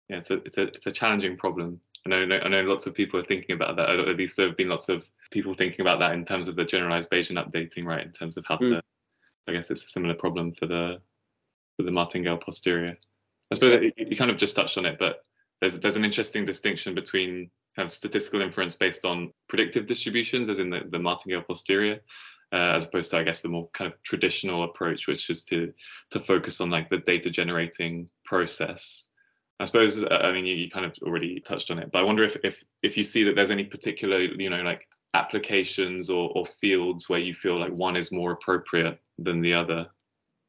Yeah, 0.10 0.18
it's 0.18 0.32
a 0.32 0.36
it's 0.46 0.58
a 0.58 0.64
it's 0.64 0.86
a 0.86 0.92
challenging 0.92 1.38
problem. 1.38 1.80
I 2.06 2.10
know 2.10 2.38
I 2.38 2.48
know 2.50 2.62
lots 2.62 2.86
of 2.86 2.94
people 2.94 3.20
are 3.20 3.26
thinking 3.26 3.56
about 3.56 3.78
that. 3.78 3.90
At 3.90 4.18
least 4.18 4.38
there 4.38 4.48
have 4.48 4.58
been 4.58 4.70
lots 4.70 4.90
of 4.90 5.04
people 5.32 5.56
thinking 5.56 5.82
about 5.82 6.00
that 6.00 6.12
in 6.12 6.26
terms 6.26 6.48
of 6.48 6.56
the 6.56 6.66
generalized 6.66 7.10
Bayesian 7.10 7.44
updating, 7.44 7.86
right? 7.86 8.06
In 8.06 8.12
terms 8.12 8.38
of 8.38 8.46
how 8.46 8.58
mm. 8.58 8.82
I 9.48 9.52
guess 9.52 9.72
it's 9.72 9.84
a 9.84 9.90
similar 9.90 10.14
problem 10.14 10.54
for 10.54 10.66
the 10.66 11.00
for 11.78 11.84
the 11.84 11.92
martingale 11.92 12.38
posterior. 12.38 12.98
I 13.52 13.56
suppose 13.56 13.92
you 13.98 14.16
kind 14.16 14.32
of 14.32 14.38
just 14.38 14.56
touched 14.56 14.78
on 14.78 14.86
it, 14.86 14.98
but 15.00 15.26
there's 15.60 15.80
there's 15.80 15.98
an 15.98 16.06
interesting 16.06 16.46
distinction 16.46 16.96
between 16.96 17.50
kind 17.76 17.86
of 17.86 17.92
statistical 17.94 18.42
inference 18.42 18.76
based 18.76 19.06
on 19.06 19.32
predictive 19.50 19.88
distributions, 19.88 20.50
as 20.50 20.60
in 20.60 20.70
the, 20.70 20.82
the 20.90 21.00
martingale 21.00 21.42
posterior, 21.42 22.00
uh, 22.52 22.74
as 22.76 22.86
opposed 22.86 23.12
to 23.12 23.18
I 23.18 23.24
guess 23.24 23.42
the 23.42 23.50
more 23.50 23.70
kind 23.74 23.92
of 23.92 24.02
traditional 24.04 24.64
approach, 24.64 25.08
which 25.08 25.30
is 25.30 25.44
to 25.46 25.74
to 26.12 26.20
focus 26.20 26.62
on 26.62 26.70
like 26.70 26.90
the 26.90 27.00
data 27.00 27.30
generating 27.30 28.10
process. 28.26 29.08
I 29.60 29.66
suppose 29.66 30.04
uh, 30.04 30.08
I 30.08 30.32
mean 30.32 30.46
you, 30.46 30.56
you 30.56 30.70
kind 30.70 30.86
of 30.86 30.96
already 31.02 31.40
touched 31.40 31.72
on 31.72 31.80
it, 31.80 31.92
but 31.92 32.00
I 32.00 32.04
wonder 32.04 32.24
if 32.24 32.38
if 32.44 32.64
if 32.82 32.98
you 32.98 33.04
see 33.04 33.24
that 33.26 33.36
there's 33.36 33.52
any 33.52 33.64
particular 33.64 34.20
you 34.20 34.50
know 34.50 34.62
like 34.62 34.88
applications 35.14 36.10
or, 36.10 36.32
or 36.36 36.46
fields 36.46 37.08
where 37.08 37.20
you 37.20 37.34
feel 37.34 37.60
like 37.60 37.72
one 37.72 37.96
is 37.96 38.12
more 38.12 38.32
appropriate 38.32 39.00
than 39.20 39.42
the 39.42 39.54
other? 39.54 39.88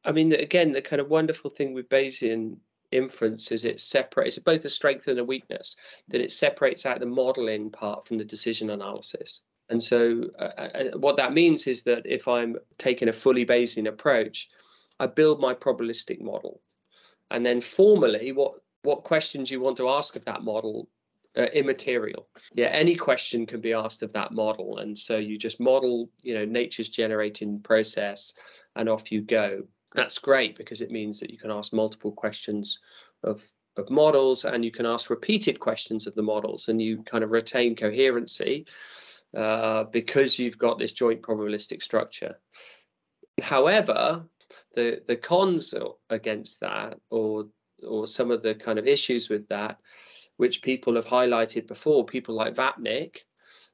I 0.03 0.11
mean, 0.11 0.33
again, 0.33 0.71
the 0.71 0.81
kind 0.81 1.01
of 1.01 1.09
wonderful 1.09 1.49
thing 1.49 1.73
with 1.73 1.89
Bayesian 1.89 2.57
inference 2.91 3.51
is 3.51 3.65
it 3.65 3.79
separates 3.79 4.37
both 4.39 4.65
a 4.65 4.69
strength 4.69 5.07
and 5.07 5.19
a 5.19 5.23
weakness, 5.23 5.75
that 6.07 6.21
it 6.21 6.31
separates 6.31 6.85
out 6.85 6.99
the 6.99 7.05
modeling 7.05 7.69
part 7.71 8.05
from 8.05 8.17
the 8.17 8.25
decision 8.25 8.69
analysis. 8.69 9.41
And 9.69 9.83
so, 9.83 10.29
uh, 10.37 10.43
uh, 10.43 10.97
what 10.97 11.17
that 11.17 11.33
means 11.33 11.65
is 11.65 11.83
that 11.83 12.03
if 12.05 12.27
I'm 12.27 12.55
taking 12.77 13.07
a 13.07 13.13
fully 13.13 13.45
Bayesian 13.45 13.87
approach, 13.87 14.49
I 14.99 15.07
build 15.07 15.39
my 15.39 15.53
probabilistic 15.53 16.21
model. 16.21 16.61
And 17.31 17.43
then, 17.43 17.61
formally, 17.61 18.31
what, 18.31 18.53
what 18.83 19.03
questions 19.03 19.49
you 19.49 19.59
want 19.59 19.77
to 19.77 19.89
ask 19.89 20.15
of 20.15 20.25
that 20.25 20.43
model 20.43 20.87
uh, 21.37 21.47
immaterial. 21.53 22.27
Yeah, 22.53 22.67
any 22.67 22.95
question 22.95 23.45
can 23.45 23.61
be 23.61 23.73
asked 23.73 24.03
of 24.03 24.13
that 24.13 24.31
model, 24.31 24.77
and 24.77 24.97
so 24.97 25.17
you 25.17 25.37
just 25.37 25.59
model, 25.59 26.09
you 26.21 26.33
know, 26.33 26.45
nature's 26.45 26.89
generating 26.89 27.61
process, 27.61 28.33
and 28.75 28.89
off 28.89 29.11
you 29.11 29.21
go. 29.21 29.63
That's 29.93 30.19
great 30.19 30.57
because 30.57 30.81
it 30.81 30.91
means 30.91 31.19
that 31.19 31.29
you 31.29 31.37
can 31.37 31.51
ask 31.51 31.73
multiple 31.73 32.11
questions 32.11 32.79
of 33.23 33.41
of 33.77 33.89
models, 33.89 34.45
and 34.45 34.63
you 34.63 34.71
can 34.71 34.85
ask 34.85 35.09
repeated 35.09 35.59
questions 35.59 36.07
of 36.07 36.15
the 36.15 36.21
models, 36.21 36.69
and 36.69 36.81
you 36.81 37.03
kind 37.03 37.23
of 37.23 37.31
retain 37.31 37.75
coherency 37.75 38.65
uh, 39.35 39.83
because 39.85 40.39
you've 40.39 40.57
got 40.57 40.79
this 40.79 40.93
joint 40.93 41.21
probabilistic 41.21 41.83
structure. 41.83 42.39
However, 43.41 44.25
the 44.75 45.01
the 45.07 45.17
cons 45.17 45.73
against 46.09 46.61
that, 46.61 46.97
or 47.09 47.47
or 47.85 48.07
some 48.07 48.31
of 48.31 48.41
the 48.41 48.55
kind 48.55 48.79
of 48.79 48.87
issues 48.87 49.27
with 49.27 49.47
that 49.49 49.77
which 50.37 50.61
people 50.61 50.95
have 50.95 51.05
highlighted 51.05 51.67
before. 51.67 52.05
People 52.05 52.35
like 52.35 52.55
Vapnik 52.55 53.19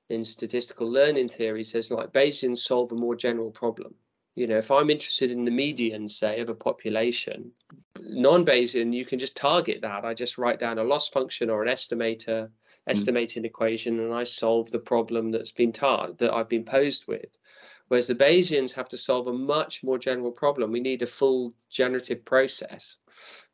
in 0.09 0.25
statistical 0.25 0.91
learning 0.91 1.29
theory 1.29 1.63
says 1.63 1.89
like 1.89 2.11
Bayesians 2.11 2.59
solve 2.59 2.91
a 2.91 2.95
more 2.95 3.15
general 3.15 3.51
problem. 3.51 3.95
You 4.35 4.47
know, 4.47 4.57
if 4.57 4.71
I'm 4.71 4.89
interested 4.89 5.31
in 5.31 5.43
the 5.43 5.51
median, 5.51 6.07
say, 6.07 6.39
of 6.39 6.49
a 6.49 6.55
population, 6.55 7.51
non-Bayesian, 7.99 8.93
you 8.93 9.05
can 9.05 9.19
just 9.19 9.35
target 9.35 9.81
that. 9.81 10.05
I 10.05 10.13
just 10.13 10.37
write 10.37 10.59
down 10.59 10.77
a 10.77 10.83
loss 10.83 11.09
function 11.09 11.49
or 11.49 11.63
an 11.63 11.67
estimator, 11.67 12.47
mm. 12.47 12.51
estimating 12.87 13.43
equation, 13.43 13.99
and 13.99 14.13
I 14.13 14.23
solve 14.23 14.71
the 14.71 14.79
problem 14.79 15.31
that's 15.31 15.51
been 15.51 15.73
tar- 15.73 16.13
that 16.13 16.33
I've 16.33 16.47
been 16.47 16.63
posed 16.63 17.07
with. 17.07 17.37
Whereas 17.89 18.07
the 18.07 18.15
Bayesians 18.15 18.71
have 18.71 18.87
to 18.89 18.97
solve 18.97 19.27
a 19.27 19.33
much 19.33 19.83
more 19.83 19.97
general 19.97 20.31
problem. 20.31 20.71
We 20.71 20.79
need 20.79 21.01
a 21.01 21.07
full 21.07 21.53
generative 21.69 22.23
process, 22.23 22.99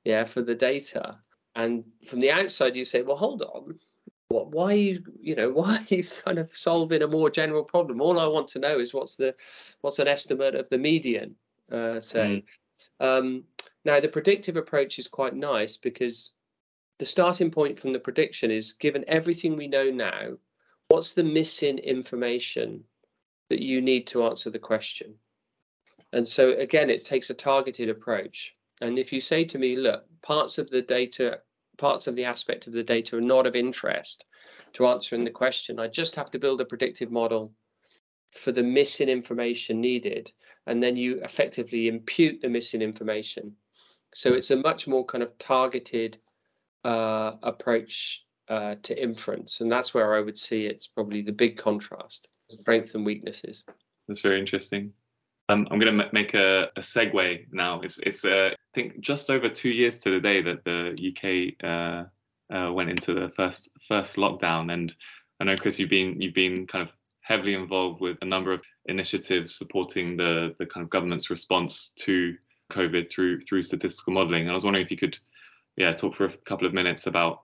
yeah, 0.04 0.26
for 0.26 0.44
the 0.44 0.54
data. 0.54 1.18
And 1.58 1.86
from 2.08 2.20
the 2.20 2.30
outside, 2.30 2.76
you 2.76 2.86
say, 2.86 3.02
well, 3.02 3.18
hold 3.18 3.42
on. 3.42 3.80
what 4.28 4.52
why 4.52 4.74
you 4.74 5.04
you 5.20 5.36
know 5.36 5.50
why 5.60 5.78
are 5.78 5.96
you 5.96 6.06
kind 6.24 6.38
of 6.38 6.56
solving 6.56 7.02
a 7.02 7.08
more 7.08 7.30
general 7.30 7.64
problem 7.64 8.02
all 8.02 8.20
i 8.20 8.28
want 8.28 8.48
to 8.50 8.60
know 8.60 8.78
is 8.80 8.94
what's 8.94 9.16
the 9.16 9.34
what's 9.82 10.00
an 10.00 10.08
estimate 10.08 10.54
of 10.54 10.70
the 10.70 10.78
median 10.78 11.36
uh, 11.72 12.00
say 12.00 12.44
mm. 13.02 13.06
um, 13.06 13.44
now 13.86 14.00
the 14.00 14.08
predictive 14.08 14.58
approach 14.58 15.00
is 15.00 15.08
quite 15.08 15.34
nice 15.34 15.78
because 15.78 16.32
the 17.00 17.06
starting 17.06 17.52
point 17.52 17.80
from 17.80 17.94
the 17.94 18.00
prediction 18.00 18.52
is 18.52 18.74
given 18.74 19.06
everything 19.08 19.56
we 19.56 19.68
know 19.68 19.90
now 19.90 20.32
what's 20.90 21.14
the 21.14 21.24
missing 21.24 21.78
information 21.78 22.84
that 23.50 23.62
you 23.62 23.82
need 23.82 24.06
to 24.08 24.26
answer 24.26 24.50
the 24.50 24.60
question 24.60 25.16
and 26.12 26.28
so 26.28 26.52
again 26.52 26.90
it 26.90 27.06
takes 27.06 27.30
a 27.30 27.34
targeted 27.34 27.90
approach 27.90 28.54
and 28.82 29.00
if 29.00 29.12
you 29.12 29.22
say 29.22 29.44
to 29.46 29.58
me 29.58 29.76
look 29.76 30.04
parts 30.22 30.58
of 30.58 30.70
the 30.70 30.82
data 30.82 31.40
parts 31.78 32.08
of 32.08 32.16
the 32.16 32.26
aspect 32.26 32.68
of 32.68 32.74
the 32.74 32.84
data 32.84 33.18
are 33.18 33.22
not 33.22 33.48
of 33.48 33.56
interest 33.56 34.26
to 34.74 34.86
answering 34.88 35.24
the 35.24 35.32
question. 35.32 35.80
I 35.80 35.88
just 35.88 36.16
have 36.16 36.32
to 36.32 36.40
build 36.40 36.62
a 36.62 36.66
predictive 36.66 37.12
model 37.12 37.54
for 38.34 38.52
the 38.52 38.64
missing 38.64 39.10
information 39.10 39.80
needed, 39.82 40.32
and 40.66 40.82
then 40.84 40.98
you 40.98 41.22
effectively 41.24 41.88
impute 41.88 42.42
the 42.42 42.50
missing 42.50 42.82
information. 42.82 43.56
So 44.14 44.34
it's 44.34 44.52
a 44.52 44.58
much 44.58 44.88
more 44.88 45.06
kind 45.06 45.24
of 45.24 45.38
targeted 45.38 46.18
uh, 46.84 47.34
approach 47.44 48.24
uh, 48.50 48.76
to 48.84 49.02
inference, 49.02 49.62
and 49.62 49.72
that's 49.72 49.94
where 49.94 50.16
I 50.16 50.22
would 50.22 50.38
see 50.38 50.66
it's 50.66 50.88
probably 50.88 51.22
the 51.22 51.32
big 51.32 51.58
contrast, 51.58 52.28
strengths 52.62 52.96
and 52.96 53.06
weaknesses. 53.06 53.64
That's 54.08 54.22
very 54.22 54.40
interesting. 54.40 54.94
Um, 55.50 55.68
I'm 55.72 55.80
going 55.80 55.98
to 55.98 56.10
make 56.12 56.34
a, 56.34 56.70
a 56.76 56.82
segue 56.82 57.48
now. 57.52 57.82
It's 57.82 58.00
it's 58.00 58.26
uh, 58.26 58.52
I 58.54 58.76
think 58.76 59.00
just 59.00 59.30
over 59.30 59.48
two 59.48 59.70
years 59.70 60.00
to 60.02 60.12
the 60.12 60.20
day 60.20 60.42
that 60.42 60.64
the 60.66 60.94
UK 61.10 61.64
uh, 61.64 62.54
uh, 62.54 62.72
went 62.74 62.90
into 62.90 63.14
the 63.14 63.30
first 63.30 63.70
first 63.88 64.18
lockdown, 64.18 64.74
and 64.74 64.94
I 65.40 65.46
know 65.46 65.56
Chris, 65.56 65.80
you've 65.80 65.90
been 65.90 66.20
you've 66.20 66.34
been 66.34 66.68
kind 66.68 66.88
of 66.88 66.94
heavily 67.22 67.54
involved 67.54 68.02
with 68.02 68.18
a 68.22 68.26
number 68.26 68.52
of 68.52 68.62
initiatives 68.88 69.56
supporting 69.56 70.18
the 70.18 70.54
the 70.60 70.66
kind 70.66 70.84
of 70.84 70.90
government's 70.90 71.30
response 71.30 71.94
to 72.00 72.36
COVID 72.72 73.10
through 73.10 73.42
through 73.42 73.64
statistical 73.64 74.14
modelling. 74.14 74.42
And 74.42 74.52
I 74.52 74.54
was 74.54 74.66
wondering 74.66 74.84
if 74.84 74.92
you 74.92 74.98
could, 74.98 75.18
yeah, 75.78 75.94
talk 75.94 76.14
for 76.16 76.26
a 76.26 76.38
couple 76.46 76.68
of 76.68 76.74
minutes 76.74 77.08
about 77.08 77.44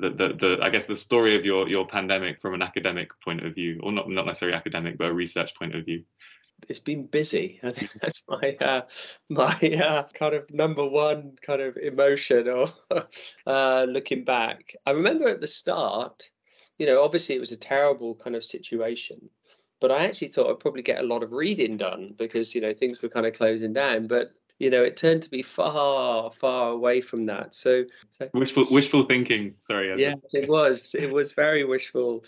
the, 0.00 0.08
the, 0.08 0.28
the 0.40 0.58
I 0.62 0.70
guess 0.70 0.86
the 0.86 0.96
story 0.96 1.36
of 1.36 1.44
your 1.44 1.68
your 1.68 1.86
pandemic 1.86 2.40
from 2.40 2.54
an 2.54 2.62
academic 2.62 3.10
point 3.22 3.44
of 3.44 3.54
view, 3.54 3.78
or 3.82 3.92
not 3.92 4.08
not 4.08 4.24
necessarily 4.24 4.56
academic, 4.56 4.96
but 4.96 5.08
a 5.08 5.12
research 5.12 5.54
point 5.54 5.74
of 5.74 5.84
view 5.84 6.02
it's 6.68 6.78
been 6.78 7.06
busy. 7.06 7.60
I 7.62 7.72
think 7.72 7.92
that's 8.00 8.22
my 8.28 8.56
uh, 8.60 8.82
my 9.28 9.54
uh, 9.54 10.04
kind 10.14 10.34
of 10.34 10.50
number 10.50 10.86
one 10.86 11.36
kind 11.44 11.60
of 11.60 11.76
emotion 11.76 12.48
or 12.48 12.68
uh, 13.46 13.86
looking 13.88 14.24
back. 14.24 14.74
I 14.86 14.92
remember 14.92 15.28
at 15.28 15.40
the 15.40 15.46
start, 15.46 16.30
you 16.78 16.86
know, 16.86 17.02
obviously 17.02 17.36
it 17.36 17.40
was 17.40 17.52
a 17.52 17.56
terrible 17.56 18.14
kind 18.14 18.36
of 18.36 18.44
situation, 18.44 19.30
but 19.80 19.90
I 19.90 20.04
actually 20.06 20.28
thought 20.28 20.50
I'd 20.50 20.60
probably 20.60 20.82
get 20.82 21.02
a 21.02 21.06
lot 21.06 21.22
of 21.22 21.32
reading 21.32 21.76
done 21.76 22.14
because 22.16 22.54
you 22.54 22.60
know 22.60 22.74
things 22.74 23.02
were 23.02 23.08
kind 23.08 23.26
of 23.26 23.34
closing 23.34 23.72
down. 23.72 24.06
But 24.06 24.32
you 24.58 24.70
know, 24.70 24.82
it 24.82 24.96
turned 24.96 25.22
to 25.22 25.28
be 25.28 25.42
far, 25.42 26.30
far 26.30 26.70
away 26.70 27.00
from 27.00 27.24
that. 27.24 27.52
So, 27.52 27.84
so 28.10 28.28
wishful, 28.32 28.66
wishful 28.70 29.04
thinking. 29.04 29.54
Sorry. 29.58 29.90
I 29.90 29.96
yeah, 29.96 30.10
just... 30.10 30.20
it 30.32 30.48
was. 30.48 30.78
It 30.94 31.10
was 31.10 31.32
very 31.32 31.64
wishful 31.64 32.24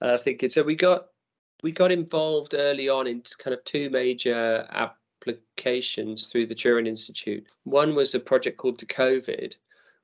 uh, 0.00 0.18
thinking. 0.18 0.48
So 0.48 0.64
we 0.64 0.74
got 0.74 1.06
we 1.62 1.72
got 1.72 1.90
involved 1.90 2.54
early 2.56 2.88
on 2.88 3.06
in 3.06 3.22
kind 3.38 3.54
of 3.54 3.64
two 3.64 3.90
major 3.90 4.66
applications 4.70 6.26
through 6.26 6.46
the 6.46 6.54
Turing 6.54 6.86
Institute. 6.86 7.46
One 7.64 7.94
was 7.94 8.14
a 8.14 8.20
project 8.20 8.58
called 8.58 8.78
Decovid, 8.78 9.56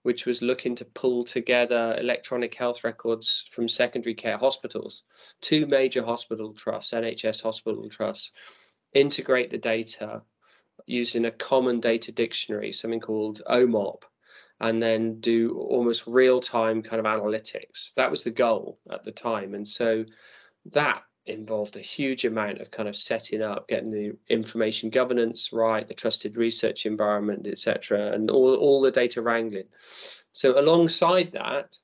which 0.03 0.27
was 0.27 0.43
looking 0.43 0.75
to 0.77 0.85
pull 0.85 1.25
together 1.25 1.97
electronic 1.99 2.55
health 2.55 2.85
records 2.85 3.45
from 3.53 3.69
secondary 3.69 4.15
care 4.15 4.37
hospitals, 4.37 5.05
two 5.41 5.67
major 5.67 6.05
hospital 6.05 6.53
trusts, 6.53 6.93
NHS 6.93 7.43
hospital 7.43 7.89
trusts, 7.89 8.33
integrate 8.93 9.51
the 9.51 9.59
data 9.59 10.23
using 10.87 11.25
a 11.25 11.31
common 11.31 11.81
data 11.81 12.13
dictionary, 12.13 12.73
something 12.73 13.01
called 13.01 13.43
OMOP, 13.49 14.03
and 14.61 14.83
then 14.83 15.21
do 15.21 15.57
almost 15.57 16.07
real 16.07 16.41
time 16.41 16.83
kind 16.83 17.01
of 17.01 17.07
analytics. 17.07 17.95
That 17.95 18.11
was 18.11 18.25
the 18.25 18.31
goal 18.31 18.79
at 18.91 19.05
the 19.05 19.13
time. 19.13 19.55
And 19.55 19.67
so 19.67 20.05
that 20.73 21.03
involved 21.27 21.77
a 21.77 21.81
huge 21.81 22.25
amount 22.25 22.61
of 22.61 22.71
kind 22.71 22.89
of 22.89 22.97
setting 22.97 23.43
up, 23.43 23.69
getting 23.69 23.91
the 23.91 24.17
information 24.29 24.91
governance 24.91 25.53
right, 25.53 25.87
the 25.87 25.95
trusted 25.95 26.37
research 26.37 26.87
environment, 26.87 27.47
etc., 27.47 28.13
and 28.13 28.31
all, 28.31 28.55
all 28.57 28.83
the 28.83 28.91
data 28.91 29.23
wrangling. 29.23 29.69
So 30.33 30.59
alongside 30.59 31.33
that, 31.33 31.77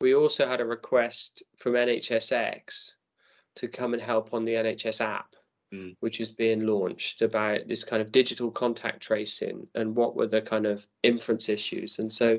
we 0.00 0.14
also 0.14 0.46
had 0.46 0.60
a 0.60 0.64
request 0.64 1.42
from 1.58 1.74
NHSX 1.74 2.92
to 3.56 3.68
come 3.68 3.92
and 3.92 4.02
help 4.02 4.32
on 4.32 4.44
the 4.44 4.54
NHS 4.54 5.00
app, 5.00 5.36
mm. 5.72 5.94
which 6.00 6.20
is 6.20 6.28
being 6.30 6.66
launched 6.66 7.22
about 7.22 7.68
this 7.68 7.84
kind 7.84 8.00
of 8.00 8.10
digital 8.10 8.50
contact 8.50 9.02
tracing 9.02 9.66
and 9.74 9.94
what 9.94 10.16
were 10.16 10.26
the 10.26 10.42
kind 10.42 10.66
of 10.66 10.86
inference 11.02 11.48
issues. 11.48 11.98
And 11.98 12.10
so 12.10 12.38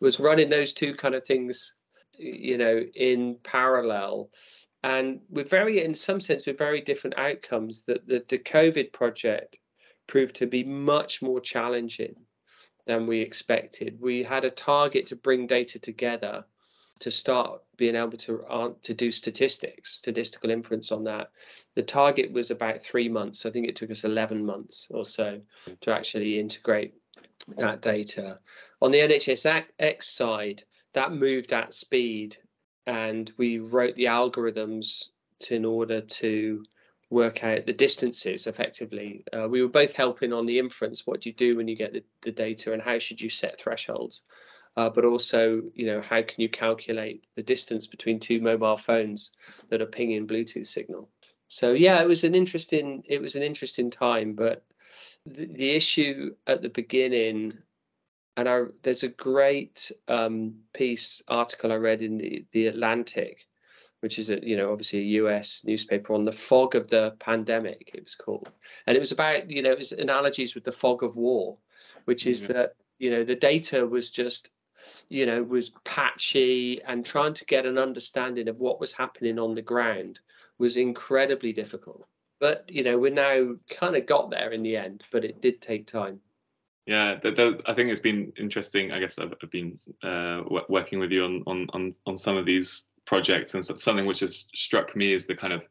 was 0.00 0.18
running 0.18 0.48
those 0.48 0.72
two 0.72 0.94
kind 0.94 1.14
of 1.14 1.24
things, 1.24 1.74
you 2.12 2.56
know, 2.56 2.80
in 2.94 3.36
parallel 3.44 4.30
and 4.86 5.20
with 5.28 5.50
very, 5.50 5.84
in 5.84 5.96
some 5.96 6.20
sense, 6.20 6.46
with 6.46 6.58
very 6.58 6.80
different 6.80 7.18
outcomes. 7.18 7.82
That 7.88 8.06
the, 8.06 8.24
the 8.28 8.38
COVID 8.38 8.92
project 8.92 9.58
proved 10.06 10.36
to 10.36 10.46
be 10.46 10.62
much 10.62 11.20
more 11.20 11.40
challenging 11.40 12.14
than 12.86 13.08
we 13.08 13.20
expected. 13.20 14.00
We 14.00 14.22
had 14.22 14.44
a 14.44 14.50
target 14.50 15.06
to 15.06 15.16
bring 15.16 15.48
data 15.48 15.80
together 15.80 16.44
to 17.00 17.10
start 17.10 17.62
being 17.76 17.96
able 17.96 18.16
to 18.16 18.44
uh, 18.44 18.70
to 18.84 18.94
do 18.94 19.10
statistics, 19.10 19.94
statistical 19.94 20.50
inference 20.50 20.92
on 20.92 21.02
that. 21.02 21.30
The 21.74 21.82
target 21.82 22.30
was 22.30 22.52
about 22.52 22.80
three 22.80 23.08
months. 23.08 23.44
I 23.44 23.50
think 23.50 23.66
it 23.66 23.74
took 23.74 23.90
us 23.90 24.04
11 24.04 24.46
months 24.46 24.86
or 24.90 25.04
so 25.04 25.40
to 25.80 25.92
actually 25.92 26.38
integrate 26.38 26.94
that 27.58 27.82
data. 27.82 28.38
On 28.80 28.92
the 28.92 28.98
NHSX 28.98 30.04
side, 30.04 30.62
that 30.94 31.12
moved 31.12 31.52
at 31.52 31.74
speed 31.74 32.36
and 32.86 33.32
we 33.36 33.58
wrote 33.58 33.94
the 33.96 34.04
algorithms 34.04 35.08
to, 35.40 35.54
in 35.54 35.64
order 35.64 36.00
to 36.00 36.64
work 37.10 37.44
out 37.44 37.66
the 37.66 37.72
distances 37.72 38.46
effectively. 38.46 39.24
Uh, 39.32 39.48
we 39.48 39.62
were 39.62 39.68
both 39.68 39.92
helping 39.92 40.32
on 40.32 40.46
the 40.46 40.58
inference. 40.58 41.06
What 41.06 41.20
do 41.20 41.28
you 41.28 41.34
do 41.34 41.56
when 41.56 41.68
you 41.68 41.76
get 41.76 41.92
the, 41.92 42.04
the 42.22 42.32
data, 42.32 42.72
and 42.72 42.82
how 42.82 42.98
should 42.98 43.20
you 43.20 43.28
set 43.28 43.58
thresholds? 43.60 44.22
Uh, 44.76 44.90
but 44.90 45.04
also, 45.04 45.62
you 45.74 45.86
know, 45.86 46.02
how 46.02 46.20
can 46.20 46.40
you 46.40 46.48
calculate 46.48 47.26
the 47.34 47.42
distance 47.42 47.86
between 47.86 48.20
two 48.20 48.40
mobile 48.40 48.76
phones 48.76 49.30
that 49.70 49.80
are 49.80 49.86
pinging 49.86 50.26
Bluetooth 50.26 50.66
signal? 50.66 51.08
So 51.48 51.72
yeah, 51.72 52.02
it 52.02 52.08
was 52.08 52.24
an 52.24 52.34
interesting 52.34 53.02
it 53.06 53.22
was 53.22 53.36
an 53.36 53.42
interesting 53.42 53.90
time, 53.90 54.34
but 54.34 54.64
the, 55.24 55.46
the 55.46 55.70
issue 55.70 56.34
at 56.46 56.60
the 56.60 56.68
beginning 56.68 57.54
and 58.36 58.48
I, 58.48 58.62
there's 58.82 59.02
a 59.02 59.08
great 59.08 59.90
um, 60.08 60.54
piece 60.74 61.22
article 61.28 61.72
I 61.72 61.76
read 61.76 62.02
in 62.02 62.18
the, 62.18 62.44
the 62.52 62.66
Atlantic, 62.66 63.46
which 64.00 64.18
is 64.18 64.30
a 64.30 64.46
you 64.46 64.56
know 64.56 64.72
obviously 64.72 65.00
a 65.00 65.22
US 65.22 65.62
newspaper 65.64 66.12
on 66.12 66.24
the 66.24 66.32
fog 66.32 66.74
of 66.74 66.88
the 66.88 67.14
pandemic. 67.18 67.90
It 67.94 68.04
was 68.04 68.14
called, 68.14 68.50
and 68.86 68.96
it 68.96 69.00
was 69.00 69.12
about 69.12 69.50
you 69.50 69.62
know 69.62 69.72
it 69.72 69.78
was 69.78 69.92
analogies 69.92 70.54
with 70.54 70.64
the 70.64 70.72
fog 70.72 71.02
of 71.02 71.16
war, 71.16 71.56
which 72.04 72.26
is 72.26 72.42
mm-hmm. 72.42 72.52
that 72.52 72.74
you 72.98 73.10
know 73.10 73.24
the 73.24 73.34
data 73.34 73.86
was 73.86 74.10
just 74.10 74.50
you 75.08 75.24
know 75.24 75.42
was 75.42 75.70
patchy 75.84 76.82
and 76.82 77.04
trying 77.04 77.34
to 77.34 77.44
get 77.46 77.66
an 77.66 77.78
understanding 77.78 78.48
of 78.48 78.58
what 78.58 78.80
was 78.80 78.92
happening 78.92 79.38
on 79.38 79.54
the 79.54 79.62
ground 79.62 80.20
was 80.58 80.76
incredibly 80.76 81.52
difficult. 81.52 82.06
But 82.38 82.64
you 82.68 82.84
know 82.84 82.98
we're 82.98 83.12
now 83.12 83.54
kind 83.70 83.96
of 83.96 84.06
got 84.06 84.30
there 84.30 84.50
in 84.50 84.62
the 84.62 84.76
end, 84.76 85.04
but 85.10 85.24
it 85.24 85.40
did 85.40 85.62
take 85.62 85.86
time. 85.86 86.20
Yeah, 86.86 87.16
that, 87.22 87.34
that, 87.36 87.62
I 87.66 87.74
think 87.74 87.90
it's 87.90 88.00
been 88.00 88.32
interesting. 88.38 88.92
I 88.92 89.00
guess 89.00 89.18
I've, 89.18 89.34
I've 89.42 89.50
been 89.50 89.78
uh, 90.04 90.42
working 90.68 91.00
with 91.00 91.10
you 91.10 91.24
on, 91.24 91.42
on 91.46 91.66
on 91.72 91.92
on 92.06 92.16
some 92.16 92.36
of 92.36 92.46
these 92.46 92.84
projects, 93.06 93.54
and 93.54 93.64
something 93.64 94.06
which 94.06 94.20
has 94.20 94.46
struck 94.54 94.94
me 94.94 95.12
is 95.12 95.26
the 95.26 95.34
kind 95.34 95.52
of 95.52 95.66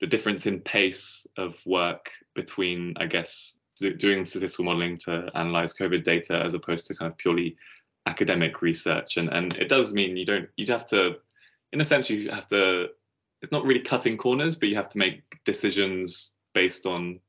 the 0.00 0.06
difference 0.06 0.46
in 0.46 0.60
pace 0.60 1.26
of 1.36 1.56
work 1.66 2.10
between, 2.34 2.94
I 2.98 3.06
guess, 3.06 3.58
doing 3.98 4.24
statistical 4.24 4.64
modeling 4.64 4.98
to 4.98 5.28
analyze 5.34 5.72
COVID 5.72 6.04
data 6.04 6.42
as 6.44 6.54
opposed 6.54 6.86
to 6.86 6.94
kind 6.94 7.10
of 7.10 7.18
purely 7.18 7.56
academic 8.06 8.62
research. 8.62 9.16
And 9.16 9.30
and 9.30 9.54
it 9.54 9.68
does 9.68 9.92
mean 9.92 10.16
you 10.16 10.24
don't 10.24 10.48
you'd 10.56 10.68
have 10.68 10.86
to, 10.86 11.16
in 11.72 11.80
a 11.80 11.84
sense, 11.84 12.08
you 12.08 12.30
have 12.30 12.46
to. 12.48 12.88
It's 13.42 13.52
not 13.52 13.64
really 13.64 13.80
cutting 13.80 14.16
corners, 14.16 14.56
but 14.56 14.68
you 14.68 14.76
have 14.76 14.88
to 14.90 14.98
make 14.98 15.22
decisions 15.44 16.30
based 16.54 16.86
on, 16.86 17.20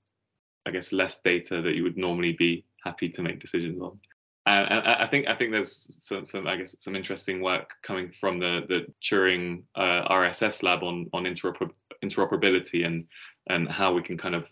I 0.65 0.71
guess, 0.71 0.93
less 0.93 1.19
data 1.21 1.61
that 1.63 1.73
you 1.75 1.83
would 1.83 1.97
normally 1.97 2.33
be 2.33 2.63
happy 2.85 3.09
to 3.09 3.21
make 3.21 3.39
decisions 3.39 3.81
on. 3.81 3.99
And, 4.47 4.71
and 4.71 4.87
I 4.87 5.07
think 5.07 5.27
I 5.27 5.35
think 5.35 5.51
there's 5.51 5.73
some, 6.05 6.25
some 6.25 6.47
I 6.47 6.57
guess 6.57 6.75
some 6.79 6.95
interesting 6.95 7.41
work 7.41 7.73
coming 7.83 8.11
from 8.19 8.37
the 8.37 8.61
the 8.67 8.85
Turing 9.03 9.63
uh, 9.75 10.07
RSS 10.07 10.61
lab 10.63 10.83
on 10.83 11.09
on 11.13 11.23
interoper- 11.23 11.71
interoperability 12.03 12.85
and 12.85 13.05
and 13.49 13.67
how 13.67 13.93
we 13.93 14.03
can 14.03 14.17
kind 14.17 14.35
of 14.35 14.47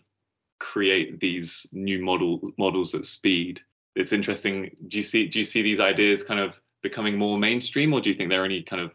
create 0.58 1.20
these 1.20 1.66
new 1.72 2.04
model 2.04 2.52
models 2.58 2.94
at 2.94 3.04
speed. 3.04 3.60
It's 3.94 4.12
interesting. 4.12 4.74
Do 4.88 4.96
you 4.96 5.04
see 5.04 5.28
do 5.28 5.38
you 5.38 5.44
see 5.44 5.62
these 5.62 5.80
ideas 5.80 6.24
kind 6.24 6.40
of 6.40 6.60
becoming 6.82 7.16
more 7.16 7.38
mainstream, 7.38 7.92
or 7.92 8.00
do 8.00 8.10
you 8.10 8.14
think 8.14 8.30
they're 8.30 8.42
only 8.42 8.62
kind 8.62 8.82
of 8.82 8.92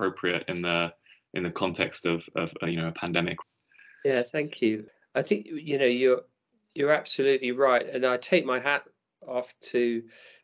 appropriate 0.00 0.44
in 0.48 0.62
the 0.62 0.92
in 1.34 1.42
the 1.42 1.50
context 1.50 2.06
of 2.06 2.24
of 2.34 2.50
uh, 2.62 2.66
you 2.66 2.76
know 2.76 2.88
a 2.88 2.92
pandemic. 2.92 3.38
Yeah, 4.04 4.22
thank 4.32 4.62
you. 4.62 4.86
I 5.14 5.22
think 5.22 5.46
you 5.46 5.78
know 5.78 5.84
you're 5.84 6.22
you're 6.74 6.92
absolutely 6.92 7.52
right, 7.52 7.86
and 7.86 8.04
I 8.06 8.16
take 8.16 8.44
my 8.44 8.60
hat 8.60 8.84
off 9.26 9.52
to 9.60 10.02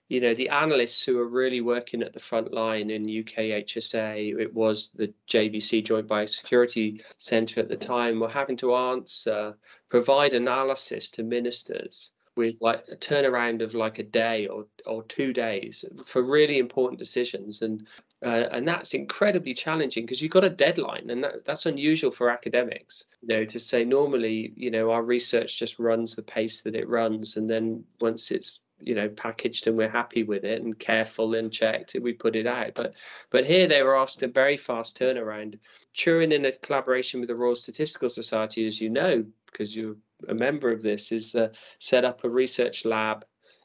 you 0.09 0.21
know 0.21 0.35
the 0.35 0.51
analysts 0.51 1.03
who 1.05 1.19
are 1.19 1.29
really 1.29 1.61
working 1.61 2.03
at 2.03 2.12
the 2.12 2.21
front 2.21 2.53
line 2.53 2.91
in 2.91 3.03
UK 3.03 3.65
HSA. 3.67 4.39
It 4.41 4.55
was 4.55 4.91
the 4.95 5.12
JBC 5.29 5.85
Joint 5.85 6.07
Biosecurity 6.07 7.03
Centre 7.19 7.61
at 7.61 7.69
the 7.69 7.77
time 7.77 8.21
were 8.21 8.29
having 8.29 8.57
to 8.59 8.75
answer, 8.75 9.33
uh, 9.33 9.53
provide 9.89 10.35
analysis 10.35 11.11
to 11.11 11.23
ministers 11.23 12.12
with 12.37 12.55
like 12.61 12.85
a 12.90 12.96
turnaround 12.96 13.62
of 13.62 13.75
like 13.75 13.99
a 13.99 14.03
day 14.03 14.46
or 14.46 14.66
or 14.87 15.03
two 15.05 15.33
days 15.33 15.85
for 16.05 16.22
really 16.22 16.59
important 16.59 16.99
decisions 16.99 17.62
and 17.62 17.87
uh, 18.25 18.49
and 18.53 18.66
that's 18.66 18.94
incredibly 18.94 19.53
challenging 19.53 20.05
because 20.05 20.22
you've 20.22 20.33
got 20.33 20.44
a 20.44 20.51
deadline 20.51 21.11
and 21.11 21.22
that, 21.22 21.44
that's 21.44 21.66
unusual 21.66 22.11
for 22.11 22.31
academics 22.31 23.05
you 23.22 23.29
know 23.29 23.44
to 23.44 23.59
say 23.59 23.85
normally 23.85 24.53
you 24.57 24.70
know 24.70 24.90
our 24.90 25.03
research 25.03 25.59
just 25.59 25.79
runs 25.79 26.14
the 26.14 26.22
pace 26.22 26.62
that 26.62 26.75
it 26.75 26.88
runs 26.88 27.37
and 27.37 27.49
then 27.49 27.85
once 28.01 28.31
it's 28.31 28.61
you 28.81 28.94
know 28.94 29.09
packaged 29.09 29.66
and 29.66 29.77
we're 29.77 29.88
happy 29.88 30.22
with 30.22 30.44
it 30.44 30.62
and 30.62 30.79
careful 30.79 31.35
and 31.35 31.53
checked 31.53 31.96
we 32.03 32.12
put 32.12 32.37
it 32.37 32.46
out. 32.46 32.72
But 32.75 32.94
but 33.31 33.46
here 33.46 33.66
they 33.66 33.83
were 33.83 33.96
asked 33.96 34.22
a 34.22 34.29
very 34.29 34.57
fast 34.57 34.99
turnaround. 34.99 35.59
Turing 35.94 36.33
in 36.33 36.44
a 36.44 36.53
collaboration 36.53 37.20
with 37.20 37.29
the 37.29 37.37
royal 37.37 37.57
statistical 37.57 38.09
society 38.09 38.66
as 38.66 38.81
you 38.81 38.90
know 38.90 39.25
because 39.46 39.75
you're 39.75 39.96
a 40.29 40.35
member 40.35 40.70
of 40.70 40.83
this 40.83 41.12
is 41.12 41.35
uh, 41.35 41.48
set 41.79 42.05
up 42.05 42.24
a 42.24 42.29
research 42.29 42.85
lab 42.85 43.24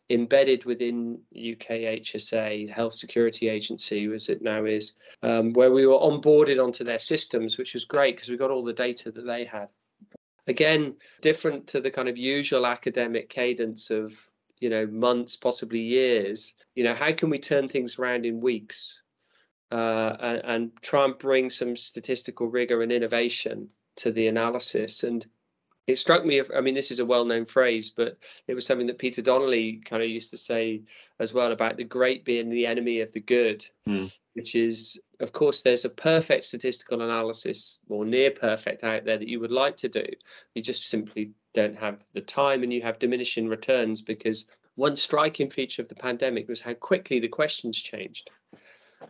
embedded 0.10 0.66
within 0.66 1.22
UK 1.34 2.02
HSA 2.02 2.70
Health 2.70 2.94
Security 2.94 3.48
Agency, 3.48 4.06
as 4.14 4.30
it 4.30 4.42
now 4.42 4.66
is, 4.66 4.94
um, 5.24 5.54
where 5.54 5.72
we 5.72 5.88
were 5.88 5.98
onboarded 5.98 6.62
onto 6.62 6.84
their 6.84 7.00
systems, 7.00 7.58
which 7.58 7.74
was 7.74 7.86
great 7.86 8.16
because 8.16 8.30
we 8.30 8.38
got 8.38 8.52
all 8.52 8.64
the 8.64 8.74
data 8.74 9.12
that 9.12 9.26
they 9.26 9.46
had. 9.46 9.70
Again, 10.48 10.96
different 11.22 11.68
to 11.68 11.80
the 11.80 11.92
kind 11.92 12.10
of 12.10 12.18
usual 12.18 12.66
academic 12.66 13.30
cadence 13.30 13.90
of 13.90 14.14
you 14.60 14.70
know 14.70 14.86
months, 14.88 15.36
possibly 15.36 15.80
years. 15.80 16.54
You 16.76 16.84
know, 16.84 16.96
how 16.96 17.14
can 17.14 17.30
we 17.30 17.40
turn 17.40 17.70
things 17.70 17.98
around 17.98 18.26
in 18.26 18.42
weeks 18.42 19.02
uh, 19.72 20.18
and, 20.20 20.42
and 20.44 20.72
try 20.82 21.06
and 21.06 21.18
bring 21.18 21.50
some 21.50 21.78
statistical 21.78 22.48
rigor 22.48 22.82
and 22.82 22.92
innovation 22.92 23.70
to 23.98 24.12
the 24.12 24.28
analysis 24.28 25.04
and 25.04 25.26
it 25.92 26.00
struck 26.00 26.26
me 26.26 26.42
i 26.56 26.62
mean 26.62 26.74
this 26.74 26.92
is 26.92 27.00
a 27.00 27.06
well-known 27.06 27.46
phrase 27.46 27.90
but 27.90 28.18
it 28.48 28.54
was 28.54 28.66
something 28.66 28.88
that 28.88 28.98
peter 28.98 29.22
donnelly 29.22 29.82
kind 29.86 30.02
of 30.02 30.10
used 30.10 30.32
to 30.32 30.38
say 30.38 30.82
as 31.20 31.34
well 31.34 31.52
about 31.52 31.78
the 31.78 31.84
great 31.84 32.26
being 32.26 32.50
the 32.50 32.66
enemy 32.66 33.02
of 33.02 33.12
the 33.14 33.20
good 33.20 33.66
mm. 33.88 34.12
which 34.34 34.56
is 34.56 34.98
of 35.20 35.32
course 35.32 35.62
there's 35.62 35.86
a 35.86 35.90
perfect 35.90 36.46
statistical 36.46 37.02
analysis 37.02 37.80
or 37.90 38.06
near 38.06 38.32
perfect 38.32 38.84
out 38.84 39.06
there 39.06 39.18
that 39.18 39.28
you 39.28 39.40
would 39.40 39.52
like 39.52 39.78
to 39.78 39.90
do 39.90 40.06
you 40.56 40.62
just 40.62 40.88
simply 40.88 41.32
don't 41.54 41.78
have 41.78 42.00
the 42.14 42.22
time 42.22 42.64
and 42.64 42.72
you 42.72 42.82
have 42.82 43.00
diminishing 43.00 43.48
returns 43.48 44.02
because 44.02 44.46
one 44.76 44.96
striking 44.96 45.50
feature 45.50 45.82
of 45.82 45.90
the 45.90 45.96
pandemic 45.96 46.48
was 46.48 46.62
how 46.62 46.74
quickly 46.74 47.20
the 47.20 47.28
questions 47.28 47.80
changed 47.80 48.32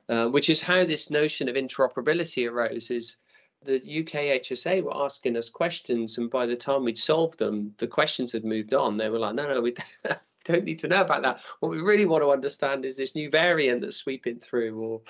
uh, 0.10 0.28
which 0.28 0.50
is 0.50 0.62
how 0.62 0.86
this 0.86 1.10
notion 1.10 1.50
of 1.50 1.56
interoperability 1.56 2.50
arose 2.50 2.90
is 2.90 3.18
the 3.64 3.76
UK 3.76 4.42
HSA 4.42 4.84
were 4.84 4.96
asking 4.96 5.38
us 5.38 5.50
questions, 5.50 6.18
and 6.18 6.30
by 6.30 6.46
the 6.46 6.56
time 6.56 6.84
we'd 6.84 6.98
solved 6.98 7.40
them, 7.40 7.74
the 7.78 7.88
questions 7.88 8.32
had 8.32 8.44
moved 8.44 8.74
on. 8.74 8.98
They 8.98 9.10
were 9.10 9.20
like, 9.20 9.36
no, 9.36 9.48
no, 9.48 9.62
we 9.62 9.76
don't 10.46 10.64
need 10.64 10.80
to 10.80 10.88
know 10.88 11.02
about 11.02 11.22
that. 11.24 11.42
What 11.60 11.70
we 11.70 11.80
really 11.80 12.06
want 12.06 12.24
to 12.24 12.32
understand 12.32 12.86
is 12.86 12.96
this 12.96 13.16
new 13.16 13.30
variant 13.30 13.82
that's 13.82 13.98
sweeping 13.98 14.40
through, 14.40 14.80
or, 14.80 15.02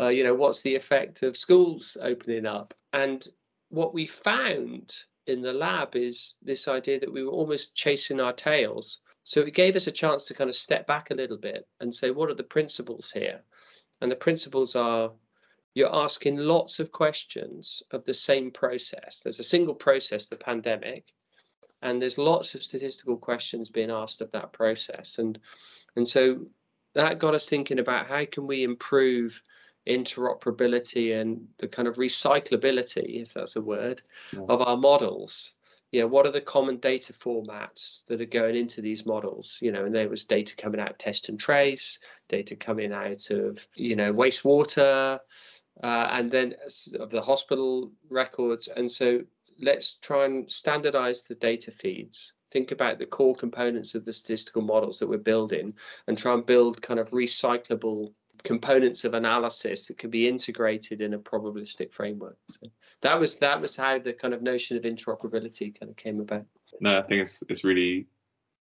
uh, 0.00 0.08
you 0.08 0.22
know, 0.22 0.34
what's 0.34 0.62
the 0.62 0.76
effect 0.76 1.22
of 1.22 1.36
schools 1.36 1.96
opening 2.00 2.46
up? 2.46 2.74
And 2.92 3.26
what 3.70 3.92
we 3.92 4.06
found 4.06 4.94
in 5.26 5.42
the 5.42 5.52
lab 5.52 5.96
is 5.96 6.34
this 6.42 6.68
idea 6.68 7.00
that 7.00 7.12
we 7.12 7.24
were 7.24 7.32
almost 7.32 7.74
chasing 7.74 8.20
our 8.20 8.32
tails. 8.32 9.00
So 9.24 9.40
it 9.40 9.54
gave 9.54 9.74
us 9.74 9.88
a 9.88 9.92
chance 9.92 10.26
to 10.26 10.34
kind 10.34 10.48
of 10.48 10.54
step 10.54 10.86
back 10.86 11.10
a 11.10 11.14
little 11.14 11.38
bit 11.38 11.66
and 11.80 11.92
say, 11.92 12.12
what 12.12 12.30
are 12.30 12.34
the 12.34 12.44
principles 12.44 13.10
here? 13.10 13.40
And 14.00 14.10
the 14.10 14.16
principles 14.16 14.76
are 14.76 15.10
you're 15.76 15.94
asking 15.94 16.38
lots 16.38 16.80
of 16.80 16.90
questions 16.90 17.82
of 17.90 18.02
the 18.06 18.14
same 18.14 18.50
process. 18.50 19.20
There's 19.22 19.40
a 19.40 19.44
single 19.44 19.74
process, 19.74 20.26
the 20.26 20.36
pandemic, 20.36 21.12
and 21.82 22.00
there's 22.00 22.16
lots 22.16 22.54
of 22.54 22.62
statistical 22.62 23.18
questions 23.18 23.68
being 23.68 23.90
asked 23.90 24.22
of 24.22 24.32
that 24.32 24.54
process. 24.54 25.18
And 25.18 25.38
and 25.94 26.08
so 26.08 26.46
that 26.94 27.18
got 27.18 27.34
us 27.34 27.50
thinking 27.50 27.78
about 27.78 28.06
how 28.06 28.24
can 28.24 28.46
we 28.46 28.64
improve 28.64 29.38
interoperability 29.86 31.20
and 31.20 31.46
the 31.58 31.68
kind 31.68 31.86
of 31.86 31.96
recyclability, 31.96 33.20
if 33.20 33.34
that's 33.34 33.56
a 33.56 33.60
word, 33.60 34.00
yeah. 34.32 34.46
of 34.48 34.62
our 34.62 34.78
models. 34.78 35.52
Yeah, 35.92 36.04
what 36.04 36.26
are 36.26 36.32
the 36.32 36.40
common 36.40 36.78
data 36.78 37.12
formats 37.12 38.00
that 38.06 38.22
are 38.22 38.24
going 38.24 38.56
into 38.56 38.80
these 38.80 39.04
models? 39.04 39.58
You 39.60 39.72
know, 39.72 39.84
and 39.84 39.94
there 39.94 40.08
was 40.08 40.24
data 40.24 40.56
coming 40.56 40.80
out 40.80 40.90
of 40.90 40.98
test 40.98 41.28
and 41.28 41.38
trace, 41.38 41.98
data 42.30 42.56
coming 42.56 42.94
out 42.94 43.30
of, 43.30 43.64
you 43.74 43.94
know, 43.94 44.12
wastewater, 44.12 45.20
uh, 45.82 46.08
and 46.12 46.30
then 46.30 46.54
of 46.98 47.10
the 47.10 47.20
hospital 47.20 47.92
records. 48.08 48.68
And 48.68 48.90
so 48.90 49.20
let's 49.60 49.96
try 49.96 50.24
and 50.24 50.50
standardize 50.50 51.22
the 51.22 51.34
data 51.34 51.70
feeds. 51.70 52.32
Think 52.50 52.70
about 52.70 52.98
the 52.98 53.06
core 53.06 53.34
components 53.34 53.94
of 53.94 54.04
the 54.04 54.12
statistical 54.12 54.62
models 54.62 54.98
that 54.98 55.08
we're 55.08 55.18
building 55.18 55.74
and 56.06 56.16
try 56.16 56.32
and 56.32 56.46
build 56.46 56.80
kind 56.80 57.00
of 57.00 57.10
recyclable 57.10 58.12
components 58.44 59.04
of 59.04 59.14
analysis 59.14 59.86
that 59.86 59.98
could 59.98 60.10
be 60.10 60.28
integrated 60.28 61.00
in 61.00 61.14
a 61.14 61.18
probabilistic 61.18 61.92
framework. 61.92 62.38
So 62.50 62.68
that 63.02 63.18
was 63.18 63.36
that 63.36 63.60
was 63.60 63.76
how 63.76 63.98
the 63.98 64.12
kind 64.12 64.32
of 64.32 64.42
notion 64.42 64.76
of 64.76 64.84
interoperability 64.84 65.78
kind 65.78 65.90
of 65.90 65.96
came 65.96 66.20
about. 66.20 66.46
No, 66.80 66.98
I 66.98 67.02
think 67.02 67.22
it's 67.22 67.42
it's 67.48 67.64
really 67.64 68.06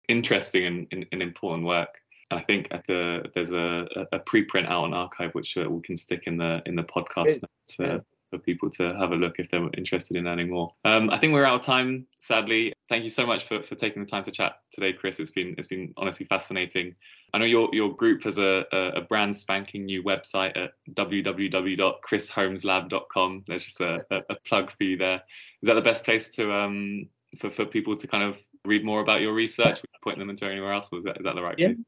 interesting 0.09 0.64
and, 0.64 0.87
and, 0.90 1.07
and 1.12 1.23
important 1.23 1.66
work. 1.66 2.01
I 2.31 2.43
think 2.43 2.69
the, 2.87 3.25
there's 3.35 3.53
a, 3.53 3.87
a 4.12 4.19
preprint 4.21 4.67
out 4.67 4.85
on 4.85 4.91
arXiv 4.91 5.33
which 5.33 5.57
uh, 5.57 5.69
we 5.69 5.81
can 5.83 5.97
stick 5.97 6.25
in 6.27 6.37
the 6.37 6.61
in 6.67 6.77
the 6.77 6.83
podcast 6.83 7.43
notes, 7.43 7.81
uh, 7.81 8.01
for 8.31 8.38
people 8.38 8.71
to 8.71 8.95
have 8.97 9.11
a 9.12 9.17
look 9.17 9.35
if 9.38 9.51
they're 9.51 9.69
interested 9.77 10.17
in 10.17 10.25
learning 10.25 10.49
more. 10.51 10.75
Um, 10.85 11.11
I 11.11 11.19
think 11.19 11.33
we're 11.33 11.45
out 11.45 11.61
of 11.61 11.64
time, 11.64 12.09
sadly. 12.21 12.73
Thank 12.88 13.05
you 13.05 13.09
so 13.09 13.25
much 13.27 13.45
for, 13.45 13.62
for 13.62 13.75
taking 13.75 14.03
the 14.03 14.09
time 14.09 14.23
to 14.25 14.31
chat 14.31 14.61
today, 14.73 14.93
Chris. 14.93 15.19
It's 15.21 15.31
been 15.31 15.55
it's 15.57 15.67
been 15.67 15.95
honestly 15.97 16.27
fascinating. 16.27 16.95
I 17.33 17.38
know 17.38 17.47
your 17.47 17.71
your 17.73 17.95
group 17.95 18.25
has 18.25 18.37
a, 18.38 18.67
a, 18.73 18.79
a 18.97 19.01
brand 19.01 19.35
spanking 19.37 19.87
new 19.87 20.03
website 20.03 20.55
at 20.57 20.73
www.chrisholmeslab.com. 20.91 23.45
There's 23.47 23.64
just 23.64 23.81
a, 23.81 24.05
a, 24.11 24.35
plug 24.47 24.73
for 24.77 24.85
you 24.85 24.97
there. 24.97 25.23
Is 25.62 25.69
that 25.69 25.75
the 25.75 25.81
best 25.81 26.05
place 26.05 26.29
to 26.31 26.53
um 26.53 27.09
for, 27.41 27.51
for 27.51 27.64
people 27.64 27.97
to 27.97 28.07
kind 28.07 28.25
of 28.25 28.37
read 28.64 28.85
more 28.85 29.01
about 29.01 29.21
your 29.21 29.35
research? 29.35 29.81
Point 30.03 30.19
them 30.19 30.31
into 30.31 30.47
anywhere 30.47 30.73
else, 30.73 30.88
or 30.93 30.99
is 30.99 31.05
that 31.05 31.19
is 31.19 31.25
that 31.25 31.35
the 31.35 31.43
right 31.43 31.59
yeah. 31.59 31.69
place? 31.69 31.81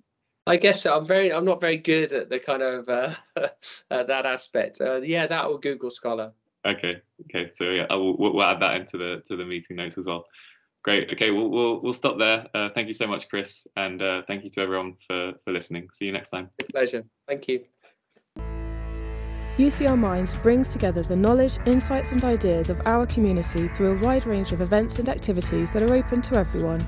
I 0.51 0.57
guess 0.57 0.85
I'm 0.85 1.07
very 1.07 1.33
I'm 1.33 1.45
not 1.45 1.61
very 1.61 1.77
good 1.77 2.13
at 2.13 2.29
the 2.29 2.41
kind 2.41 2.61
of 2.61 2.89
uh, 2.89 3.15
uh, 3.37 4.03
that 4.03 4.27
aspect. 4.27 4.81
Uh, 4.81 5.01
yeah, 5.01 5.29
that 5.29 5.45
or 5.45 5.61
Google 5.61 5.91
Scholar. 5.91 6.33
Okay, 6.67 7.01
okay. 7.27 7.49
So 7.55 7.71
yeah, 7.71 7.87
will, 7.91 8.17
we'll 8.19 8.43
add 8.43 8.61
that 8.61 8.75
into 8.75 8.99
the 8.99 9.23
to 9.29 9.37
the 9.37 9.45
meeting 9.45 9.77
notes 9.77 9.97
as 9.97 10.07
well. 10.07 10.25
Great. 10.83 11.09
Okay, 11.13 11.31
we'll 11.31 11.49
we'll, 11.49 11.81
we'll 11.81 11.93
stop 11.93 12.19
there. 12.19 12.49
Uh, 12.53 12.69
thank 12.75 12.89
you 12.89 12.93
so 12.93 13.07
much, 13.07 13.29
Chris, 13.29 13.69
and 13.77 14.03
uh, 14.03 14.23
thank 14.27 14.43
you 14.43 14.51
to 14.51 14.61
everyone 14.61 14.97
for 15.07 15.35
for 15.45 15.53
listening. 15.53 15.89
See 15.93 16.07
you 16.07 16.13
next 16.13 16.31
time. 16.31 16.51
pleasure. 16.73 17.05
Thank 17.29 17.47
you. 17.47 17.65
UCL 19.57 19.99
Minds 19.99 20.35
brings 20.35 20.71
together 20.73 21.03
the 21.05 21.15
knowledge, 21.15 21.59
insights, 21.65 22.11
and 22.11 22.25
ideas 22.25 22.71
of 22.71 22.81
our 22.87 23.07
community 23.07 23.69
through 23.69 23.97
a 23.97 24.03
wide 24.03 24.27
range 24.27 24.51
of 24.51 24.63
events 24.63 24.99
and 24.99 25.09
activities 25.09 25.71
that 25.71 25.85
are 25.85 25.95
open 25.95 26.21
to 26.23 26.35
everyone. 26.35 26.85